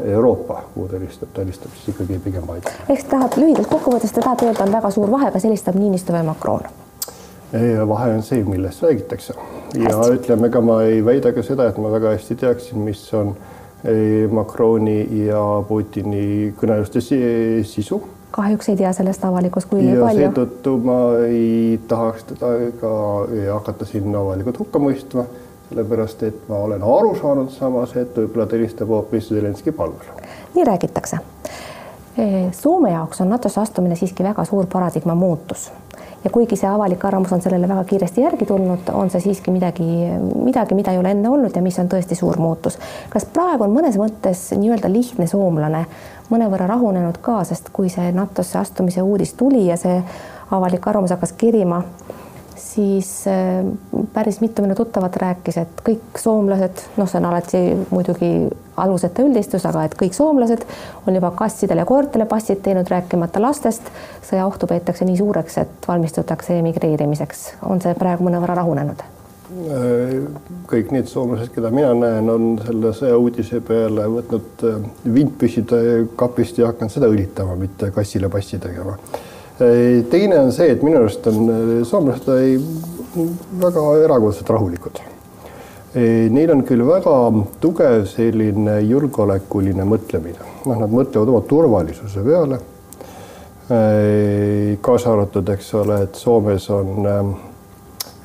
Euroopa, 0.04 0.62
kuhu 0.74 0.88
ta 0.88 0.98
helistab, 0.98 1.30
ta 1.34 1.44
helistab 1.44 1.70
siis 1.78 1.94
ikkagi 1.94 2.18
pigem 2.24 2.42
Biden. 2.42 2.78
ehk 2.88 3.02
ta 3.04 3.16
tahab 3.16 3.36
lühidalt 3.38 3.70
kokkuvõttes, 3.70 4.12
ta 4.12 4.24
tahab 4.24 4.42
öelda, 4.48 4.66
on 4.66 4.72
väga 4.72 4.90
suur 4.90 5.10
vahe, 5.10 5.30
kas 5.30 5.44
helistab 5.46 5.78
Niinistö 5.78 6.12
või 6.16 6.26
Macron? 6.26 6.66
vahe 7.88 8.14
on 8.14 8.22
see, 8.22 8.44
millest 8.44 8.82
räägitakse 8.82 9.34
ja 9.74 9.96
hästi. 9.96 10.18
ütleme, 10.18 10.46
ega 10.46 10.60
ma 10.60 10.82
ei 10.82 11.04
väida 11.04 11.32
ka 11.32 11.42
seda, 11.46 11.68
et 11.68 11.78
ma 11.78 11.92
väga 11.92 12.16
hästi 12.16 12.36
teaksin, 12.40 12.78
mis 12.82 13.04
on 13.14 13.34
Macroni 14.30 15.26
ja 15.26 15.40
Putini 15.68 16.52
kõneluste 16.58 17.00
sisu. 17.02 17.98
Kahjuks 18.32 18.68
ei 18.72 18.76
tea 18.76 18.92
sellest 18.96 19.24
avalikkus 19.24 19.66
kuigi 19.70 19.94
palju. 20.00 20.26
seetõttu 20.26 20.76
ma 20.84 20.98
ei 21.28 21.80
tahaks 21.88 22.28
teda 22.32 22.52
ka 22.80 22.92
hakata 23.52 23.88
siin 23.88 24.14
avalikult 24.16 24.58
hukka 24.64 24.82
mõistma 24.82 25.26
sellepärast 25.72 26.22
et 26.22 26.48
ma 26.48 26.56
olen 26.66 26.82
aru 26.82 27.14
saanud 27.20 27.50
samas, 27.54 27.94
et 27.96 28.16
võib-olla 28.16 28.46
ta 28.46 28.58
helistab 28.58 28.90
hoopis 28.92 29.28
Zelenski 29.32 29.72
palvel. 29.72 30.26
nii 30.54 30.64
räägitakse. 30.64 31.18
Soome 32.52 32.90
jaoks 32.92 33.20
on 33.20 33.30
NATO-sse 33.32 33.60
astumine 33.60 33.96
siiski 33.96 34.24
väga 34.24 34.44
suur 34.44 34.66
paradigma 34.72 35.14
muutus 35.14 35.70
ja 36.24 36.30
kuigi 36.30 36.56
see 36.56 36.68
avalik 36.70 37.04
arvamus 37.04 37.32
on 37.32 37.42
sellele 37.42 37.68
väga 37.68 37.84
kiiresti 37.84 38.22
järgi 38.22 38.46
tulnud, 38.46 38.90
on 38.92 39.10
see 39.10 39.20
siiski 39.24 39.50
midagi, 39.54 39.86
midagi, 40.34 40.78
mida 40.78 40.94
ei 40.94 40.98
ole 40.98 41.10
enne 41.14 41.28
olnud 41.28 41.56
ja 41.56 41.62
mis 41.62 41.78
on 41.82 41.90
tõesti 41.92 42.18
suur 42.18 42.38
muutus. 42.42 42.78
kas 43.10 43.26
praegu 43.34 43.66
on 43.66 43.74
mõnes 43.74 43.98
mõttes 44.00 44.50
nii-öelda 44.56 44.92
lihtne 44.92 45.26
soomlane 45.26 45.84
mõnevõrra 46.30 46.66
rahunenud 46.70 47.18
ka, 47.20 47.42
sest 47.44 47.72
kui 47.72 47.90
see 47.92 48.12
NATO-sse 48.12 48.58
astumise 48.58 49.02
uudis 49.02 49.34
tuli 49.34 49.66
ja 49.66 49.76
see 49.76 50.02
avalik 50.50 50.86
arvamus 50.88 51.14
hakkas 51.14 51.34
kerima 51.38 51.82
siis 52.74 53.24
äh, 53.26 53.64
päris 54.12 54.40
mitu 54.40 54.62
minu 54.62 54.74
tuttavat 54.74 55.16
rääkis, 55.16 55.58
et 55.62 55.80
kõik 55.84 56.18
soomlased, 56.20 56.84
noh, 56.96 57.08
see 57.08 57.20
on 57.20 57.28
alati 57.28 57.62
muidugi 57.90 58.32
aluseta 58.80 59.24
üldistus, 59.24 59.66
aga 59.68 59.84
et 59.86 59.96
kõik 59.98 60.16
soomlased 60.16 60.64
on 61.06 61.16
juba 61.16 61.32
kassidele 61.36 61.84
ja 61.84 61.88
koertele 61.88 62.26
passid 62.28 62.62
teinud, 62.64 62.88
rääkimata 62.88 63.42
lastest. 63.42 63.90
sõjaohtu 64.28 64.66
peetakse 64.66 65.04
nii 65.04 65.18
suureks, 65.20 65.58
et 65.58 65.88
valmistutakse 65.88 66.58
emigreerimiseks. 66.58 67.42
on 67.68 67.80
see 67.80 67.94
praegu 67.98 68.24
mõnevõrra 68.28 68.56
rahunenud? 68.62 69.02
Äh, 69.52 70.14
kõik 70.70 70.94
need 70.94 71.10
soomlased, 71.10 71.52
keda 71.52 71.70
mina 71.70 71.92
näen, 71.94 72.30
on 72.30 72.54
selle 72.64 72.94
sõjauudise 72.96 73.60
peale 73.60 74.06
võtnud 74.08 74.64
äh, 74.68 74.80
vintpüsside 75.04 75.82
kapist 76.16 76.58
ja 76.58 76.72
hakanud 76.72 76.94
seda 76.94 77.12
õlitama, 77.12 77.58
mitte 77.60 77.92
kassile 77.92 78.32
passi 78.32 78.58
tegema 78.62 78.96
teine 80.10 80.38
on 80.40 80.52
see, 80.54 80.72
et 80.74 80.82
minu 80.84 81.00
arust 81.00 81.26
on 81.30 81.48
äh, 81.52 81.70
soomlased 81.88 82.28
väga 83.62 83.86
erakordselt 84.04 84.50
rahulikud. 84.54 85.02
Neil 85.92 86.48
on 86.54 86.62
küll 86.64 86.80
väga 86.88 87.14
tugev 87.60 88.06
selline 88.08 88.78
julgeolekuline 88.80 89.84
mõtlemine, 89.84 90.46
noh, 90.64 90.78
nad 90.80 90.88
mõtlevad 90.88 91.28
oma 91.28 91.42
turvalisuse 91.44 92.24
peale. 92.24 92.60
kaasa 94.80 95.12
arvatud, 95.12 95.52
eks 95.52 95.68
ole, 95.82 95.98
et 96.06 96.16
Soomes 96.16 96.70
on 96.72 97.06
ähm, 97.08 97.34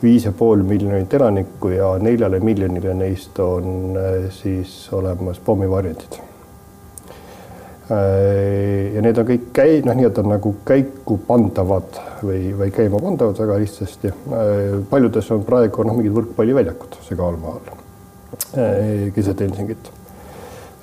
viis 0.03 0.25
ja 0.25 0.31
pool 0.31 0.63
miljonit 0.63 1.13
elanikku 1.13 1.69
ja 1.69 1.97
neljale 2.01 2.39
miljonile 2.39 2.93
neist 2.93 3.39
on 3.39 3.97
äh, 3.97 4.31
siis 4.41 4.79
olemas 4.93 5.39
pommivarjendid 5.39 6.21
Äh, 6.21 6.26
ja 7.89 9.01
need 9.03 9.19
on 9.21 9.27
kõik 9.29 9.45
käi-, 9.55 9.81
noh, 9.85 9.95
nii-öelda 9.95 10.23
nagu 10.27 10.53
käiku 10.67 11.15
pandavad 11.27 11.99
või, 12.25 12.51
või 12.57 12.71
käima 12.75 12.99
pandavad 12.99 13.39
väga 13.39 13.59
lihtsasti. 13.61 14.11
Äh, 14.11 14.63
paljudes 14.89 15.29
on 15.31 15.45
praegu 15.47 15.85
noh, 15.87 15.95
mingid 15.95 16.15
võrkpalliväljakud 16.17 16.99
segalmaal 17.07 17.61
äh, 17.71 19.07
keset 19.15 19.45
Helsingit. 19.45 19.93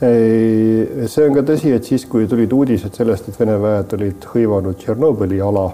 see 0.00 1.26
on 1.28 1.36
ka 1.36 1.44
tõsi, 1.46 1.70
et 1.76 1.84
siis, 1.86 2.04
kui 2.10 2.26
tulid 2.28 2.52
uudised 2.52 2.96
sellest, 2.96 3.28
et 3.28 3.38
Vene 3.40 3.58
väed 3.60 3.94
olid 3.96 4.26
hõivanud 4.32 4.80
Tšernobõli 4.80 5.38
ala, 5.44 5.68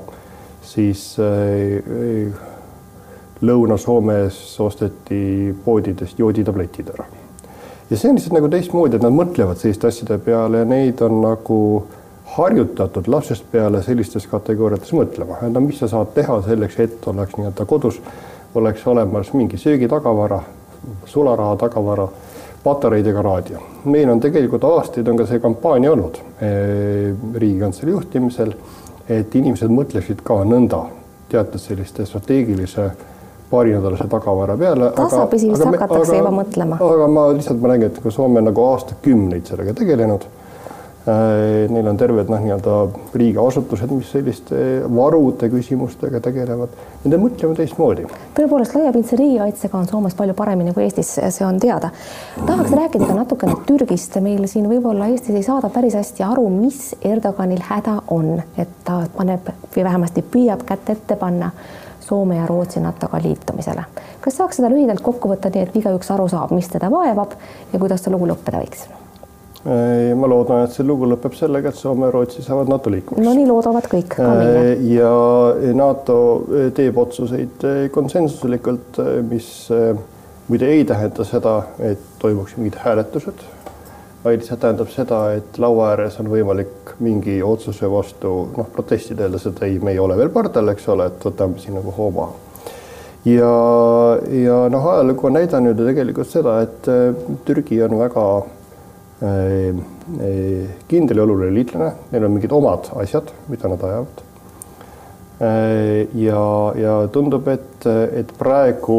siis 0.66 1.14
Lõuna-Soomes 3.40 4.42
osteti 4.60 5.22
poodidest 5.64 6.20
jooditabletid 6.20 6.92
ära 6.94 7.08
ja 7.90 7.96
see 7.96 8.10
on 8.10 8.18
lihtsalt 8.18 8.36
nagu 8.38 8.48
teistmoodi, 8.48 8.96
et 8.96 9.02
nad 9.02 9.14
mõtlevad 9.14 9.58
selliste 9.58 9.90
asjade 9.90 10.18
peale 10.24 10.62
ja 10.62 10.68
neid 10.68 11.02
on 11.02 11.20
nagu 11.24 11.60
harjutatud 12.36 13.08
lapsest 13.10 13.46
peale 13.50 13.82
sellistes 13.82 14.26
kategooriates 14.30 14.92
mõtlema, 14.94 15.40
et 15.42 15.52
no 15.52 15.62
mis 15.64 15.80
sa 15.82 15.88
saad 15.90 16.12
teha 16.14 16.38
selleks, 16.46 16.78
et 16.78 17.08
oleks 17.10 17.34
nii-öelda 17.38 17.66
kodus, 17.66 17.98
oleks 18.54 18.86
olemas 18.86 19.32
mingi 19.34 19.58
söögitagavara, 19.58 20.40
sularaha 21.10 21.56
tagavara, 21.56 22.06
patareidega 22.64 23.22
raadio. 23.22 23.58
meil 23.84 24.10
on 24.10 24.20
tegelikult 24.20 24.64
aastaid 24.64 25.08
on 25.08 25.16
ka 25.16 25.26
see 25.26 25.40
kampaania 25.40 25.92
olnud 25.92 26.18
eh, 26.42 27.14
Riigikantselei 27.34 27.94
juhtimisel, 27.94 28.52
et 29.08 29.34
inimesed 29.34 29.72
mõtleksid 29.72 30.22
ka 30.22 30.42
nõnda, 30.44 30.84
teatud 31.30 31.60
selliste 31.60 32.06
strateegilise 32.06 32.90
paarinädalase 33.50 34.08
tagavara 34.10 34.56
peale. 34.56 34.92
tasapisi 34.96 35.50
vist 35.50 35.64
hakatakse 35.64 36.16
juba 36.16 36.34
mõtlema. 36.42 36.80
aga 36.90 37.08
ma 37.08 37.28
lihtsalt 37.34 37.60
ma 37.60 37.74
nägin, 37.74 37.92
et 37.92 38.02
ka 38.02 38.10
Soome 38.14 38.44
nagu 38.44 38.66
aastakümneid 38.72 39.50
sellega 39.50 39.74
tegelenud 39.82 40.28
Äh, 41.08 41.64
neil 41.72 41.86
on 41.88 41.96
terved 41.96 42.28
noh, 42.28 42.42
nii-öelda 42.44 42.72
riigiasutused, 43.16 43.88
mis 43.96 44.10
selliste 44.12 44.58
varude 44.92 45.48
küsimustega 45.48 46.20
tegelevad. 46.20 46.74
Nende 47.06 47.16
mõtlema 47.22 47.56
teistmoodi. 47.56 48.04
tõepoolest, 48.36 48.74
laiapindse 48.76 49.16
riigikaitsega 49.16 49.78
on 49.78 49.88
Soomes 49.88 50.18
palju 50.18 50.34
paremini 50.36 50.74
kui 50.76 50.84
Eestis, 50.84 51.14
see 51.16 51.46
on 51.46 51.56
teada. 51.62 51.88
tahaks 52.36 52.74
rääkida 52.76 53.08
ka 53.08 53.16
natukene 53.16 53.56
Türgist, 53.64 54.20
meil 54.20 54.44
siin 54.44 54.68
võib-olla 54.68 55.08
Eestis 55.08 55.40
ei 55.40 55.46
saada 55.46 55.72
päris 55.72 55.96
hästi 55.96 56.26
aru, 56.26 56.44
mis 56.52 56.90
Erdoganil 57.00 57.64
häda 57.70 58.02
on, 58.12 58.34
et 58.58 58.76
ta 58.84 59.00
paneb 59.16 59.48
või 59.72 59.86
vähemasti 59.88 60.26
püüab 60.36 60.68
kätt 60.68 60.92
ette 60.98 61.16
panna 61.16 61.54
Soome 62.10 62.40
ja 62.40 62.46
Rootsi 62.46 62.80
NATO-ga 62.82 63.20
liitumisele. 63.22 63.84
kas 64.20 64.36
saaks 64.40 64.58
seda 64.58 64.70
lühidalt 64.72 65.02
kokku 65.06 65.30
võtta 65.30 65.52
nii, 65.54 65.68
et 65.68 65.76
igaüks 65.78 66.10
aru 66.10 66.26
saab, 66.28 66.50
mis 66.56 66.68
teda 66.68 66.90
vaevab 66.90 67.36
ja 67.72 67.78
kuidas 67.78 68.02
see 68.02 68.10
lugu 68.10 68.26
lõppeda 68.32 68.62
võiks? 68.64 68.88
ma 70.16 70.28
loodan, 70.32 70.64
et 70.64 70.72
see 70.72 70.86
lugu 70.88 71.06
lõpeb 71.06 71.34
sellega, 71.36 71.68
et 71.68 71.76
Soome 71.76 72.08
ja 72.08 72.14
Rootsi 72.14 72.42
saavad 72.42 72.70
NATO 72.72 72.90
liikmeks. 72.90 73.22
no 73.22 73.34
nii 73.36 73.46
loodavad 73.46 73.86
kõik. 73.92 74.16
ja 74.88 75.12
NATO 75.76 76.16
teeb 76.74 76.98
otsuseid 76.98 77.66
konsensuslikult, 77.92 79.02
mis 79.28 79.52
muide 80.48 80.66
ei 80.66 80.84
tähenda 80.88 81.24
seda, 81.28 81.54
et 81.92 82.02
toimuks 82.18 82.56
mingid 82.56 82.80
hääletused, 82.82 83.44
vaid 84.24 84.44
see 84.44 84.60
tähendab 84.60 84.90
seda, 84.92 85.22
et 85.38 85.58
laua 85.58 85.94
ääres 85.94 86.20
on 86.20 86.28
võimalik 86.28 86.94
mingi 87.00 87.38
otsuse 87.42 87.88
vastu 87.90 88.34
noh, 88.56 88.68
protestida, 88.74 89.24
öeldes, 89.26 89.46
et 89.48 89.62
ei, 89.66 89.78
me 89.80 89.94
ei 89.94 89.98
ole 90.02 90.16
veel 90.18 90.32
pardal, 90.34 90.68
eks 90.74 90.88
ole, 90.92 91.08
et 91.08 91.26
võtame 91.26 91.60
siin 91.62 91.78
nagu 91.78 91.94
hoo 91.96 92.10
maha 92.14 92.32
ja, 93.24 93.52
ja 94.44 94.62
noh, 94.72 94.88
ajalugu 94.94 95.28
on 95.28 95.38
näidanud 95.40 95.76
ju 95.78 95.90
tegelikult 95.90 96.30
seda, 96.30 96.60
et 96.64 96.88
Türgi 97.44 97.82
on 97.84 97.98
väga 98.00 98.26
Äh, 99.22 99.68
äh, 99.68 100.68
kindel 100.88 101.18
ja 101.18 101.24
oluline 101.26 101.52
liitlane, 101.52 101.90
neil 102.08 102.24
on 102.24 102.32
mingid 102.32 102.52
omad 102.56 102.86
asjad, 103.02 103.28
mida 103.52 103.68
nad 103.68 103.82
ajavad. 103.84 104.22
Ja, 106.20 106.40
ja 106.76 106.94
tundub, 107.12 107.46
et, 107.48 107.84
et 107.88 108.32
praegu 108.36 108.96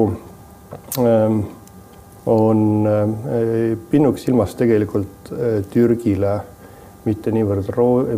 ähm, 0.97 1.41
on 2.25 2.87
pinnuks 3.89 4.23
silmas 4.27 4.55
tegelikult 4.55 5.31
Türgile 5.73 6.35
mitte 7.05 7.31
niivõrd, 7.33 7.71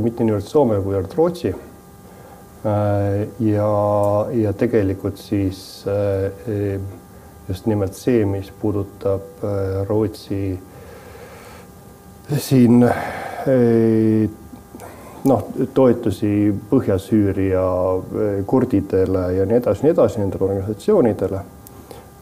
mitte 0.03 0.25
niivõrd 0.27 0.48
Soome, 0.48 0.81
kuivõrd 0.83 1.13
Rootsi. 1.15 1.53
ja, 3.39 3.69
ja 4.31 4.53
tegelikult 4.60 5.17
siis 5.19 5.86
just 7.48 7.65
nimelt 7.67 7.95
see, 7.95 8.25
mis 8.25 8.51
puudutab 8.62 9.43
Rootsi 9.88 10.60
siin 12.39 12.86
noh, 15.24 15.43
toetusi 15.74 16.53
Põhja-Süüria 16.69 17.65
kurdidele 18.48 19.25
ja 19.38 19.48
nii 19.48 19.60
edasi, 19.60 19.86
nii 19.86 19.95
edasi 19.95 20.24
nendele 20.24 20.48
organisatsioonidele. 20.48 21.43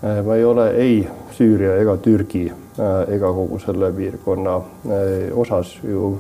Eh, 0.01 0.22
ma 0.25 0.36
ei 0.36 0.43
ole 0.46 0.70
ei 0.81 1.08
Süüria 1.38 1.75
ega 1.77 1.98
Türgi 2.01 2.48
ega 3.08 3.29
kogu 3.36 3.60
selle 3.62 3.91
piirkonna 3.93 4.55
osas 5.38 5.75
ju 5.84 6.15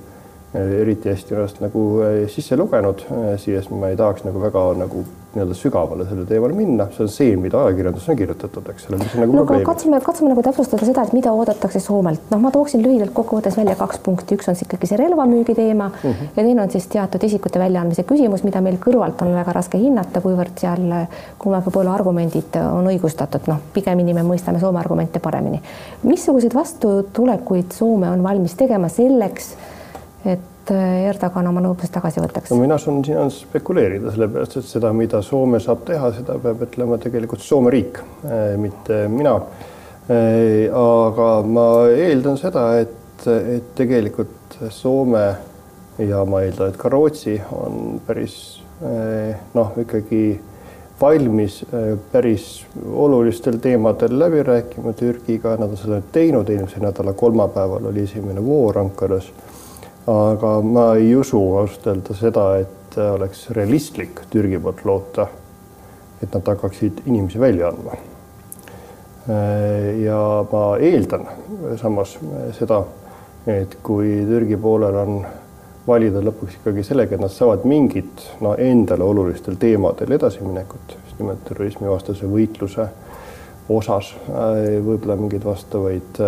eriti 0.53 1.09
hästi 1.09 1.33
ennast 1.33 1.61
nagu 1.63 1.85
sisse 2.29 2.57
lugenud, 2.59 3.01
siis 3.41 3.69
ma 3.71 3.89
ei 3.89 3.97
tahaks 3.97 4.25
nagu 4.27 4.41
väga 4.43 4.65
nagu 4.83 5.05
nii-öelda 5.31 5.55
sügavale 5.55 6.05
sellele 6.05 6.27
teemale 6.27 6.53
minna, 6.53 6.87
see 6.91 7.05
on 7.05 7.09
see, 7.11 7.35
mida 7.39 7.61
ajakirjanduses 7.63 8.09
on 8.11 8.17
kirjutatud, 8.19 8.65
eks 8.73 8.89
ole, 8.89 8.97
mis 8.99 9.13
on 9.15 9.23
nagu 9.23 9.37
no 9.37 9.43
aga 9.45 9.59
katsume, 9.69 10.01
katsume 10.03 10.31
nagu 10.33 10.43
täpsustada 10.43 10.87
seda, 10.89 11.05
et 11.07 11.13
mida 11.15 11.31
oodatakse 11.31 11.79
Soomelt, 11.79 12.25
noh, 12.33 12.41
ma 12.43 12.51
tooksin 12.51 12.83
lühidalt 12.83 13.13
kokkuvõttes 13.15 13.55
välja 13.59 13.77
kaks 13.79 14.01
punkti, 14.03 14.35
üks 14.35 14.51
on 14.51 14.59
ikkagi 14.65 14.89
see 14.91 14.99
relvamüügi 14.99 15.55
teema 15.55 15.87
mm 15.87 16.09
-hmm. 16.09 16.33
ja 16.35 16.43
teine 16.43 16.65
on 16.65 16.71
siis 16.75 16.87
teatud 16.91 17.23
isikute 17.23 17.63
väljaandmise 17.63 18.03
küsimus, 18.03 18.43
mida 18.43 18.61
meil 18.61 18.75
kõrvalt 18.83 19.23
on 19.23 19.31
väga 19.35 19.55
raske 19.55 19.79
hinnata, 19.79 20.21
kuivõrd 20.21 20.59
seal 20.59 20.91
kummalgi 21.39 21.71
pool 21.71 21.87
argumendid 21.87 22.59
on 22.59 22.91
õigustatud, 22.91 23.47
noh, 23.47 23.63
pigemini 23.73 24.13
me 24.13 24.27
mõistame 24.27 24.59
Soome 24.59 24.79
argumente 24.79 25.19
paremini. 25.19 25.61
missuguseid 26.03 26.53
vastutulekuid 26.53 27.71
Soome 27.71 28.09
on 28.09 28.23
valmis 28.23 28.55
tegema 28.55 28.89
selleks, 28.89 29.55
et 30.25 30.50
et 30.71 30.77
äh, 30.77 31.09
Erdogan 31.09 31.49
oma 31.49 31.61
nõudmised 31.63 31.91
tagasi 31.93 32.21
võtaks? 32.23 32.51
no 32.51 32.59
mina 32.61 32.77
saan 32.79 33.03
siin 33.05 33.31
spekuleerida, 33.33 34.11
sellepärast 34.13 34.57
et 34.61 34.67
seda, 34.67 34.91
mida 34.95 35.21
Soome 35.25 35.59
saab 35.63 35.83
teha, 35.87 36.11
seda 36.15 36.37
peab 36.41 36.63
ütlema 36.67 36.99
tegelikult 37.01 37.43
Soome 37.43 37.73
riik, 37.73 37.99
äh, 38.25 38.55
mitte 38.61 39.05
mina. 39.11 39.37
Äh, 40.11 40.71
aga 40.75 41.29
ma 41.47 41.65
eeldan 41.91 42.39
seda, 42.39 42.67
et, 42.81 43.27
et 43.27 43.73
tegelikult 43.77 44.57
Soome 44.71 45.25
ja 46.01 46.23
ma 46.25 46.45
eeldan, 46.45 46.71
et 46.71 46.79
ka 46.79 46.89
Rootsi 46.91 47.37
on 47.55 47.99
päris 48.07 48.39
noh, 48.81 49.75
ikkagi 49.77 50.39
valmis 50.97 51.59
päris 52.09 52.63
olulistel 52.81 53.59
teemadel 53.61 54.15
läbi 54.17 54.41
rääkima 54.47 54.95
Türgiga, 54.97 55.53
nad 55.61 55.69
on 55.69 55.77
seda 55.77 55.99
teinud, 56.15 56.49
eelmise 56.49 56.81
nädala 56.81 57.13
kolmapäeval 57.13 57.85
oli 57.91 58.07
esimene 58.07 58.41
voor 58.41 58.79
Ankaras 58.81 59.29
aga 60.07 60.61
ma 60.61 60.95
ei 60.95 61.15
usu 61.15 61.39
ausalt 61.57 61.87
öelda 61.87 62.15
seda, 62.17 62.45
et 62.61 62.97
oleks 62.97 63.49
realistlik 63.55 64.23
Türgi 64.29 64.59
poolt 64.59 64.85
loota, 64.85 65.27
et 66.23 66.33
nad 66.33 66.47
hakkaksid 66.53 67.03
inimesi 67.05 67.39
välja 67.39 67.69
andma. 67.69 67.99
ja 70.01 70.45
ma 70.51 70.63
eeldan 70.77 71.27
samas 71.77 72.17
seda, 72.57 72.81
et 73.47 73.77
kui 73.83 74.25
Türgi 74.27 74.57
poolel 74.57 74.95
on 74.95 75.21
valida 75.87 76.21
lõpuks 76.21 76.57
ikkagi 76.59 76.83
sellega, 76.83 77.15
et 77.15 77.21
nad 77.21 77.31
saavad 77.33 77.65
mingit 77.69 78.25
no 78.41 78.55
endale 78.57 79.03
olulistel 79.03 79.55
teemadel 79.61 80.17
edasiminekut, 80.17 80.97
just 81.05 81.21
nimelt 81.21 81.45
terrorismivastase 81.45 82.29
võitluse 82.29 82.87
osas, 83.69 84.15
võib-olla 84.27 85.15
mingeid 85.21 85.45
vastavaid 85.45 86.21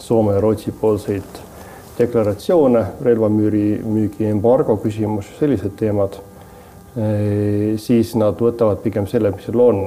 Soome 0.00 0.32
ja 0.32 0.40
Rootsi 0.40 0.72
poolseid 0.72 1.40
deklaratsioone, 2.00 2.82
relvamüüri, 3.04 3.64
müügi 3.84 4.28
embargo 4.30 4.76
küsimus, 4.82 5.28
sellised 5.38 5.76
teemad, 5.80 6.18
siis 7.80 8.14
nad 8.18 8.40
võtavad 8.42 8.80
pigem 8.82 9.06
selle, 9.10 9.30
mis 9.34 9.46
seal 9.46 9.62
on, 9.62 9.82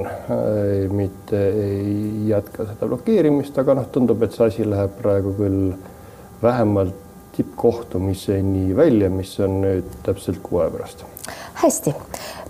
mitte 0.94 1.40
ei 1.50 2.28
jätka 2.30 2.68
seda 2.70 2.88
blokeerimist, 2.88 3.58
aga 3.60 3.76
noh, 3.80 3.88
tundub, 3.92 4.22
et 4.24 4.36
see 4.36 4.46
asi 4.46 4.68
läheb 4.68 4.94
praegu 5.02 5.34
küll 5.36 5.74
vähemalt 6.42 7.02
tippkohtumiseni 7.36 8.76
välja, 8.76 9.10
mis 9.10 9.34
on 9.42 9.58
nüüd 9.64 9.90
täpselt 10.06 10.38
kuu 10.42 10.62
aja 10.62 10.70
pärast. 10.70 11.04
hästi, 11.54 11.94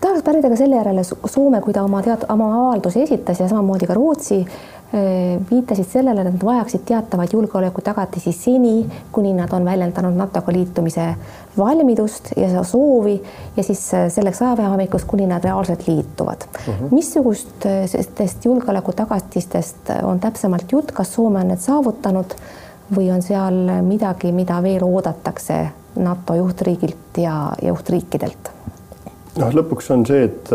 tahaks 0.01 0.23
pärida 0.27 0.51
ka 0.53 0.57
selle 0.61 0.77
järele 0.77 1.05
Soome, 1.05 1.61
kui 1.65 1.73
ta 1.73 1.85
oma 1.87 2.03
tead-, 2.05 2.27
oma 2.29 2.51
avaldusi 2.61 3.03
esitas 3.03 3.41
ja 3.41 3.49
samamoodi 3.49 3.89
ka 3.89 3.97
Rootsi 3.97 4.43
viitasid 5.51 5.89
sellele, 5.91 6.23
et 6.23 6.29
nad 6.29 6.45
vajaksid 6.45 6.85
teatavaid 6.87 7.33
julgeolekutagatisi 7.33 8.33
seni, 8.33 8.87
kuni 9.13 9.33
nad 9.35 9.53
on 9.53 9.65
väljendanud 9.65 10.15
NATO-ga 10.15 10.53
liitumise 10.55 11.07
valmidust 11.59 12.31
ja 12.37 12.63
soovi 12.65 13.17
ja 13.57 13.63
siis 13.63 13.83
selleks 14.15 14.43
ajavahemikus, 14.43 15.05
kuni 15.05 15.27
nad 15.27 15.45
reaalselt 15.45 15.89
liituvad 15.89 16.47
uh. 16.47 16.69
Mhm. 16.69 16.85
-huh. 16.85 16.95
missugustest 16.95 18.45
julgeolekutagatistest 18.45 19.91
on 20.03 20.21
täpsemalt 20.21 20.73
jutt, 20.73 20.93
kas 20.93 21.15
Soome 21.15 21.41
on 21.41 21.49
need 21.49 21.59
saavutanud 21.59 22.35
või 22.97 23.11
on 23.15 23.23
seal 23.23 23.83
midagi, 23.83 24.33
mida 24.33 24.63
veel 24.63 24.83
oodatakse 24.85 25.69
NATO 25.97 26.35
juhtriigilt 26.35 27.19
ja 27.19 27.53
juhtriikidelt? 27.63 28.51
noh, 29.39 29.51
lõpuks 29.55 29.91
on 29.91 30.07
see, 30.07 30.25
et 30.25 30.51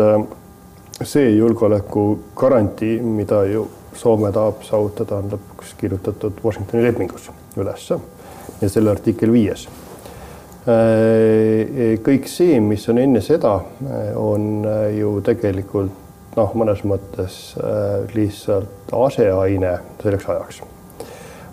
see 1.02 1.30
julgeoleku 1.36 2.18
garantii, 2.36 3.00
mida 3.02 3.44
ju 3.44 3.68
Soome 3.96 4.30
tahab 4.32 4.62
saavutada, 4.64 5.18
on 5.18 5.32
lõpuks 5.34 5.74
kirjutatud 5.80 6.40
Washingtoni 6.44 6.86
lepingus 6.86 7.30
ülesse 7.58 7.98
ja 8.60 8.68
selle 8.68 8.92
artikkel 8.94 9.32
viies. 9.32 9.66
Äh, 10.68 11.96
kõik 12.04 12.26
see, 12.28 12.58
mis 12.60 12.82
on 12.92 13.00
enne 13.00 13.22
seda, 13.24 13.54
äh, 13.80 14.10
on 14.18 14.66
äh, 14.68 14.90
ju 14.98 15.14
tegelikult 15.24 16.36
noh, 16.36 16.52
mõnes 16.54 16.82
mõttes 16.86 17.38
lihtsalt 18.14 18.92
aseaine 18.94 19.72
selleks 19.98 20.28
ajaks. 20.30 20.60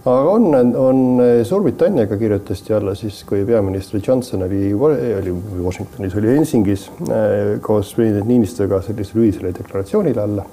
aga 0.05 0.33
on, 0.35 0.75
on 0.77 0.99
Suurbritanniaga 1.43 2.17
kirjutati 2.19 2.75
alla 2.77 2.93
siis, 2.95 3.23
kui 3.25 3.41
peaminister 3.47 4.03
Johnson 4.03 4.45
oli, 4.45 4.69
oli 4.77 5.33
Washingtonis, 5.63 6.15
oli 6.15 6.35
Helsingis 6.35 6.85
koos 7.65 7.95
president 7.97 8.29
Niinistöga 8.29 8.83
sellisele 8.85 9.25
ühisele 9.25 9.55
deklaratsioonile 9.57 10.21
alla 10.21 10.45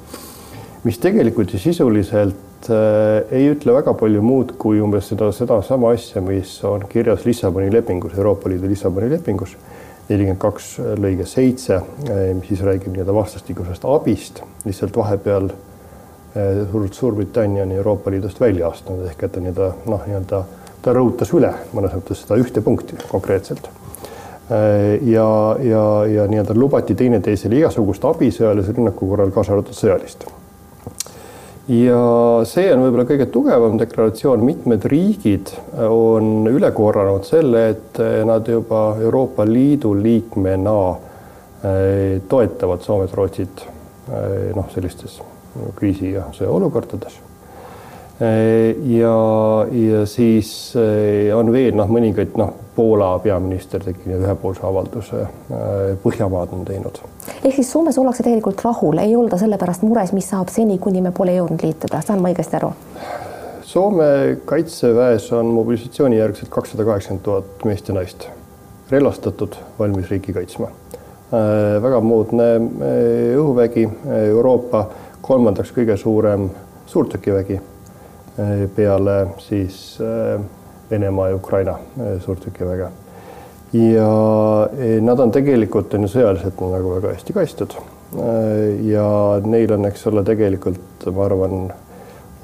mis 0.84 0.98
tegelikult 1.00 1.52
ju 1.54 1.58
sisuliselt 1.60 2.68
äh, 2.68 3.24
ei 3.32 3.48
ütle 3.54 3.72
väga 3.76 3.94
palju 3.96 4.22
muud 4.24 4.54
kui 4.60 4.82
umbes 4.84 5.08
seda, 5.12 5.30
sedasama 5.32 5.94
asja, 5.96 6.20
mis 6.24 6.58
on 6.68 6.84
kirjas 6.90 7.24
Lissaboni 7.24 7.70
lepingus, 7.72 8.16
Euroopa 8.18 8.52
Liidu 8.52 8.68
Lissaboni 8.68 9.10
lepingus. 9.12 9.56
nelikümmend 10.04 10.36
kaks 10.36 10.66
lõige 11.00 11.24
seitse, 11.24 11.78
mis 12.36 12.50
siis 12.50 12.60
räägib 12.60 12.92
nii-öelda 12.92 13.14
vastastikusest 13.16 13.86
abist, 13.88 14.42
lihtsalt 14.66 14.96
vahepeal 14.96 15.48
Suur 16.34 16.88
Suurbritannia 16.92 17.62
on 17.62 17.72
Euroopa 17.72 18.10
Liidust 18.10 18.40
välja 18.40 18.68
astunud 18.68 19.06
ehk 19.08 19.22
et 19.24 19.32
ta 19.32 19.40
nii-öelda 19.40 19.70
noh, 19.86 20.04
nii-öelda 20.04 20.42
ta 20.84 20.92
rõhutas 20.92 21.32
üle 21.32 21.54
mõnes 21.72 21.96
mõttes 21.96 22.20
seda 22.20 22.36
ühte 22.36 22.60
punkti 22.60 23.00
konkreetselt. 23.08 23.70
ja, 25.08 25.28
ja, 25.64 25.84
ja 26.10 26.28
nii-öelda 26.28 26.58
lubati 26.58 26.94
teineteisele 26.94 27.62
igasugust 27.62 28.04
abi 28.04 28.28
sõjalise 28.28 28.76
rünnaku 28.76 29.08
korral, 29.08 29.32
kaasa 29.32 29.56
arvatud 29.56 29.78
sõjalist 29.78 30.28
ja 31.68 32.00
see 32.48 32.70
on 32.74 32.84
võib-olla 32.84 33.06
kõige 33.08 33.26
tugevam 33.32 33.78
deklaratsioon, 33.80 34.44
mitmed 34.44 34.84
riigid 34.90 35.52
on 35.88 36.48
üle 36.50 36.70
korranud 36.76 37.24
selle, 37.28 37.66
et 37.74 38.00
nad 38.28 38.48
juba 38.48 38.86
Euroopa 39.00 39.46
Liidu 39.48 39.94
liikmena 39.96 40.78
eh, 40.92 42.22
toetavad 42.28 42.84
Soomet, 42.84 43.14
Rootsit 43.16 43.68
noh, 44.54 44.66
sellistes 44.74 45.20
kriisi 45.78 46.10
ja 46.12 46.26
sõjaolukordades 46.36 47.22
ja, 48.20 49.14
ja 49.72 50.06
siis 50.06 50.74
on 51.34 51.50
veel 51.52 51.74
noh, 51.74 51.90
mõningaid 51.90 52.36
noh, 52.38 52.52
Poola 52.74 53.12
peaminister 53.22 53.82
tegi 53.84 54.10
ühepoolse 54.16 54.64
avalduse, 54.66 55.26
Põhjamaad 56.02 56.54
on 56.56 56.64
teinud. 56.66 56.98
ehk 57.44 57.54
siis 57.54 57.70
Soomes 57.70 57.98
ollakse 57.98 58.22
tegelikult 58.26 58.64
rahul, 58.66 58.98
ei 58.98 59.14
olda 59.16 59.38
selle 59.38 59.58
pärast 59.58 59.82
mures, 59.86 60.12
mis 60.12 60.26
saab 60.30 60.50
seni, 60.50 60.78
kuni 60.78 61.02
me 61.02 61.12
pole 61.14 61.36
jõudnud 61.36 61.62
liituda, 61.62 62.02
saan 62.02 62.22
ma 62.22 62.32
õigesti 62.32 62.58
aru? 62.58 62.72
Soome 63.74 64.38
kaitseväes 64.46 65.30
on 65.34 65.50
mobilisatsioonijärgselt 65.54 66.50
kakssada 66.50 66.86
kaheksakümmend 66.86 67.24
tuhat 67.26 67.64
meest 67.66 67.88
ja 67.90 67.94
naist, 67.94 68.28
relvastatud, 68.90 69.58
valmis 69.78 70.10
riiki 70.10 70.34
kaitsma. 70.34 70.70
väga 71.82 72.00
moodne 72.00 72.48
õhuvägi, 73.34 73.88
Euroopa 74.28 74.86
kolmandaks 75.22 75.72
kõige 75.74 75.96
suurem 75.98 76.50
suurtükivägi 76.86 77.60
peale 78.76 79.26
siis 79.38 79.98
eh, 80.00 80.40
Venemaa 80.90 81.28
ja 81.28 81.36
Ukraina 81.36 81.78
eh, 82.00 82.20
suurtükiväge. 82.22 82.88
ja 83.72 84.08
nad 85.00 85.18
on 85.18 85.32
tegelikult 85.34 85.94
on 85.94 86.06
ju 86.06 86.08
sõjaliselt 86.12 86.60
nagu 86.60 86.92
väga 86.94 87.14
hästi 87.14 87.32
kaitstud. 87.32 87.72
ja 88.86 89.06
neil 89.42 89.72
on, 89.74 89.86
eks 89.88 90.06
ole, 90.06 90.22
tegelikult 90.24 91.08
ma 91.10 91.24
arvan, 91.24 91.72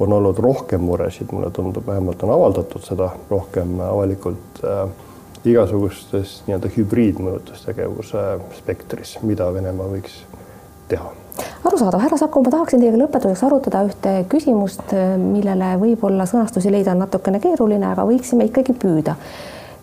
on 0.01 0.13
olnud 0.13 0.39
rohkem 0.39 0.83
muresid, 0.83 1.31
mulle 1.33 1.51
tundub, 1.55 1.87
vähemalt 1.87 2.23
on 2.27 2.35
avaldatud 2.35 2.83
seda 2.83 3.13
rohkem 3.31 3.79
avalikult 3.85 4.65
äh, 4.65 4.89
igasugustes 5.45 6.41
nii-öelda 6.47 6.71
hübriidmõjutustegevuse 6.75 8.25
spektris, 8.59 9.17
mida 9.23 9.49
Venemaa 9.55 9.89
võiks 9.93 10.19
teha. 10.91 11.15
Arusaadav, 11.65 12.01
härra 12.01 12.17
Saku, 12.19 12.43
ma 12.45 12.53
tahaksin 12.53 12.83
teiega 12.83 12.99
lõpetuseks 13.01 13.45
arutada 13.47 13.85
ühte 13.87 14.13
küsimust, 14.33 14.93
millele 15.21 15.75
võib-olla 15.81 16.27
sõnastusi 16.29 16.73
leida 16.73 16.95
on 16.95 17.05
natukene 17.05 17.41
keeruline, 17.41 17.87
aga 17.93 18.05
võiksime 18.09 18.49
ikkagi 18.51 18.77
püüda. 18.77 19.17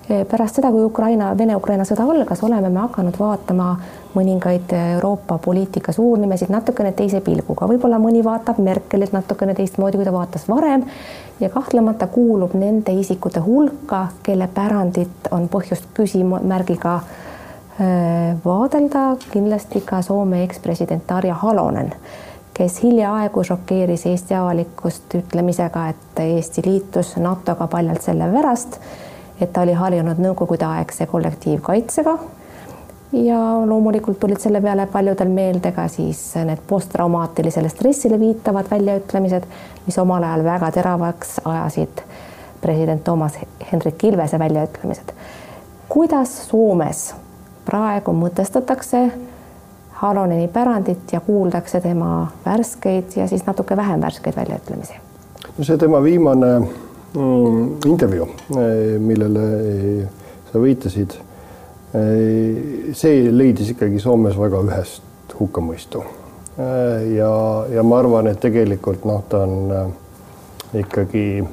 pärast 0.08 0.56
seda, 0.56 0.70
kui 0.72 0.86
Ukraina, 0.88 1.34
Vene-Ukraina 1.38 1.84
sõda 1.84 2.06
algas, 2.08 2.40
oleme 2.44 2.70
me 2.70 2.80
hakanud 2.80 3.18
vaatama 3.20 3.74
mõningaid 4.16 4.72
Euroopa 4.94 5.38
poliitika 5.44 5.92
suurnimesid 5.92 6.50
natukene 6.50 6.94
teise 6.96 7.20
pilguga, 7.22 7.68
võib-olla 7.68 8.00
mõni 8.00 8.24
vaatab 8.24 8.62
Merkelit 8.64 9.12
natukene 9.12 9.54
teistmoodi, 9.54 10.00
kui 10.00 10.08
ta 10.08 10.14
vaatas 10.16 10.48
varem 10.48 10.86
ja 11.40 11.50
kahtlemata 11.50 12.08
kuulub 12.08 12.56
nende 12.56 12.96
isikute 12.96 13.44
hulka, 13.44 14.08
kelle 14.24 14.48
pärandit 14.48 15.28
on 15.32 15.50
põhjust 15.52 15.92
küsimärgiga 15.94 17.02
vaadelda 18.46 19.18
kindlasti 19.32 19.82
ka 19.86 20.02
Soome 20.02 20.44
ekspresident 20.44 21.04
Tarja 21.08 21.34
Halonen, 21.34 21.92
kes 22.54 22.80
hiljaaegu 22.84 23.44
šokeeris 23.44 24.06
Eesti 24.10 24.34
avalikkust 24.34 25.14
ütlemisega, 25.20 25.84
et 25.90 26.22
Eesti 26.24 26.64
liitus 26.66 27.16
NATO-ga 27.22 27.68
paljalt 27.68 28.02
selle 28.02 28.32
pärast, 28.34 28.80
et 29.42 29.54
ta 29.54 29.62
oli 29.62 29.76
harjunud 29.78 30.18
nõukogudeaegse 30.18 31.06
kollektiivkaitsega 31.06 32.18
ja 33.14 33.42
loomulikult 33.66 34.20
tulid 34.20 34.42
selle 34.42 34.62
peale 34.62 34.88
paljudel 34.92 35.30
meelde 35.30 35.72
ka 35.72 35.86
siis 35.88 36.24
need 36.50 36.66
posttraumaatilisele 36.68 37.70
stressile 37.70 38.20
viitavad 38.20 38.72
väljaütlemised, 38.72 39.46
mis 39.86 40.00
omal 40.02 40.24
ajal 40.24 40.44
väga 40.44 40.72
teravaks 40.80 41.38
ajasid 41.46 42.02
president 42.62 43.04
Toomas 43.04 43.38
Hendrik 43.72 44.04
Ilvese 44.04 44.40
väljaütlemised. 44.40 45.14
kuidas 45.90 46.50
Soomes 46.50 47.14
praegu 47.68 48.16
mõtestatakse 48.16 49.10
Haloneni 49.98 50.48
pärandit 50.54 51.12
ja 51.12 51.20
kuuldakse 51.26 51.82
tema 51.82 52.28
värskeid 52.46 53.16
ja 53.18 53.26
siis 53.28 53.46
natuke 53.48 53.78
vähem 53.78 54.02
värskeid 54.02 54.36
väljaütlemisi. 54.36 54.94
no 55.58 55.64
see 55.64 55.78
tema 55.78 56.04
viimane 56.04 56.52
mm, 56.60 57.64
intervjuu, 57.86 58.28
eh, 58.28 59.00
millele 59.02 59.46
eh, 59.72 60.08
sa 60.52 60.62
viitasid, 60.62 61.18
eh, 61.98 62.94
see 62.94 63.32
leidis 63.34 63.74
ikkagi 63.74 64.00
Soomes 64.00 64.38
väga 64.38 64.62
ühest 64.70 65.38
hukkamõistu. 65.40 66.04
ja, 67.18 67.34
ja 67.70 67.84
ma 67.84 68.00
arvan, 68.00 68.28
et 68.28 68.40
tegelikult 68.42 69.04
noh, 69.06 69.22
ta 69.30 69.44
on 69.46 69.94
ikkagi 70.74 71.44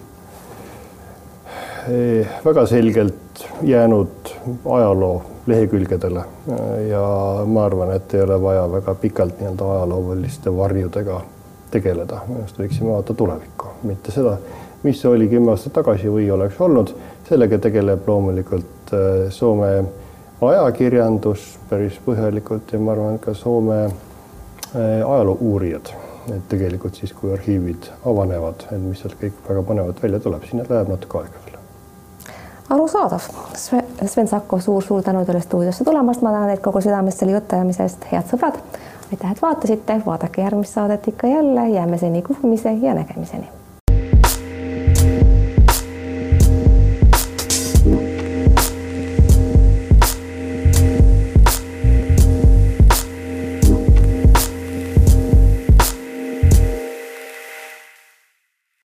väga 2.45 2.65
selgelt 2.67 3.45
jäänud 3.63 4.33
ajaloo 4.65 5.34
lehekülgedele. 5.47 6.25
Ja 6.89 7.05
ma 7.47 7.65
arvan, 7.65 7.93
et 7.97 8.15
ei 8.15 8.23
ole 8.23 8.41
vaja 8.43 8.65
väga 8.73 8.95
pikalt 8.95 9.41
nii-öelda 9.41 9.71
ajalooliste 9.77 10.57
varjudega 10.57 11.21
tegeleda, 11.75 12.23
minu 12.29 12.45
arust 12.45 12.61
võiksime 12.61 12.93
vaadata 12.93 13.17
tulevikku, 13.19 13.73
mitte 13.89 14.15
seda, 14.15 14.37
mis 14.85 15.01
oli 15.09 15.29
kümme 15.29 15.55
aastat 15.55 15.75
tagasi 15.81 16.13
või 16.13 16.29
oleks 16.31 16.61
olnud, 16.63 16.95
sellega 17.29 17.59
tegeleb 17.59 18.09
loomulikult 18.09 18.95
äh, 18.95 19.27
Soome 19.35 19.73
ajakirjandus 20.45 21.47
päris 21.71 21.99
põhjalikult 22.05 22.73
ja 22.73 22.81
ma 22.81 22.95
arvan, 22.95 23.19
ka 23.19 23.35
Soome 23.35 23.81
äh, 23.85 23.97
ajaloo 24.77 25.37
uurijad, 25.41 25.91
et 26.29 26.47
tegelikult 26.53 27.01
siis, 27.01 27.13
kui 27.17 27.33
arhiivid 27.35 27.91
avanevad, 28.07 28.69
et 28.71 28.81
mis 28.85 29.03
sealt 29.03 29.19
kõik 29.21 29.43
väga 29.49 29.67
põnevat 29.73 30.07
välja 30.07 30.23
tuleb, 30.25 30.47
sinna 30.49 30.69
läheb 30.69 30.95
natuke 30.95 31.25
aega 31.25 31.45
veel 31.47 31.54
arusaadav. 32.71 33.29
Sven 34.07 34.29
Sakko 34.29 34.61
suur,, 34.61 34.83
suur-suur 34.83 35.03
tänu 35.03 35.25
teile 35.25 35.41
stuudiosse 35.41 35.85
tulemast, 35.85 36.23
ma 36.23 36.33
tänan 36.33 36.53
teid 36.53 36.63
kogu 36.65 36.81
südamest 36.81 37.23
selle 37.23 37.37
jutuajamise 37.37 37.83
eest, 37.89 38.07
head 38.13 38.31
sõbrad. 38.31 38.61
aitäh, 39.13 39.33
et 39.33 39.43
vaatasite, 39.43 40.01
vaadake 40.07 40.43
järgmist 40.43 40.75
saadet 40.75 41.09
ikka 41.09 41.27
jälle, 41.27 41.69
jääme 41.69 41.99
seni 41.99 42.23
kuulmise 42.23 42.73
ja 42.73 42.95
nägemiseni 42.95 43.54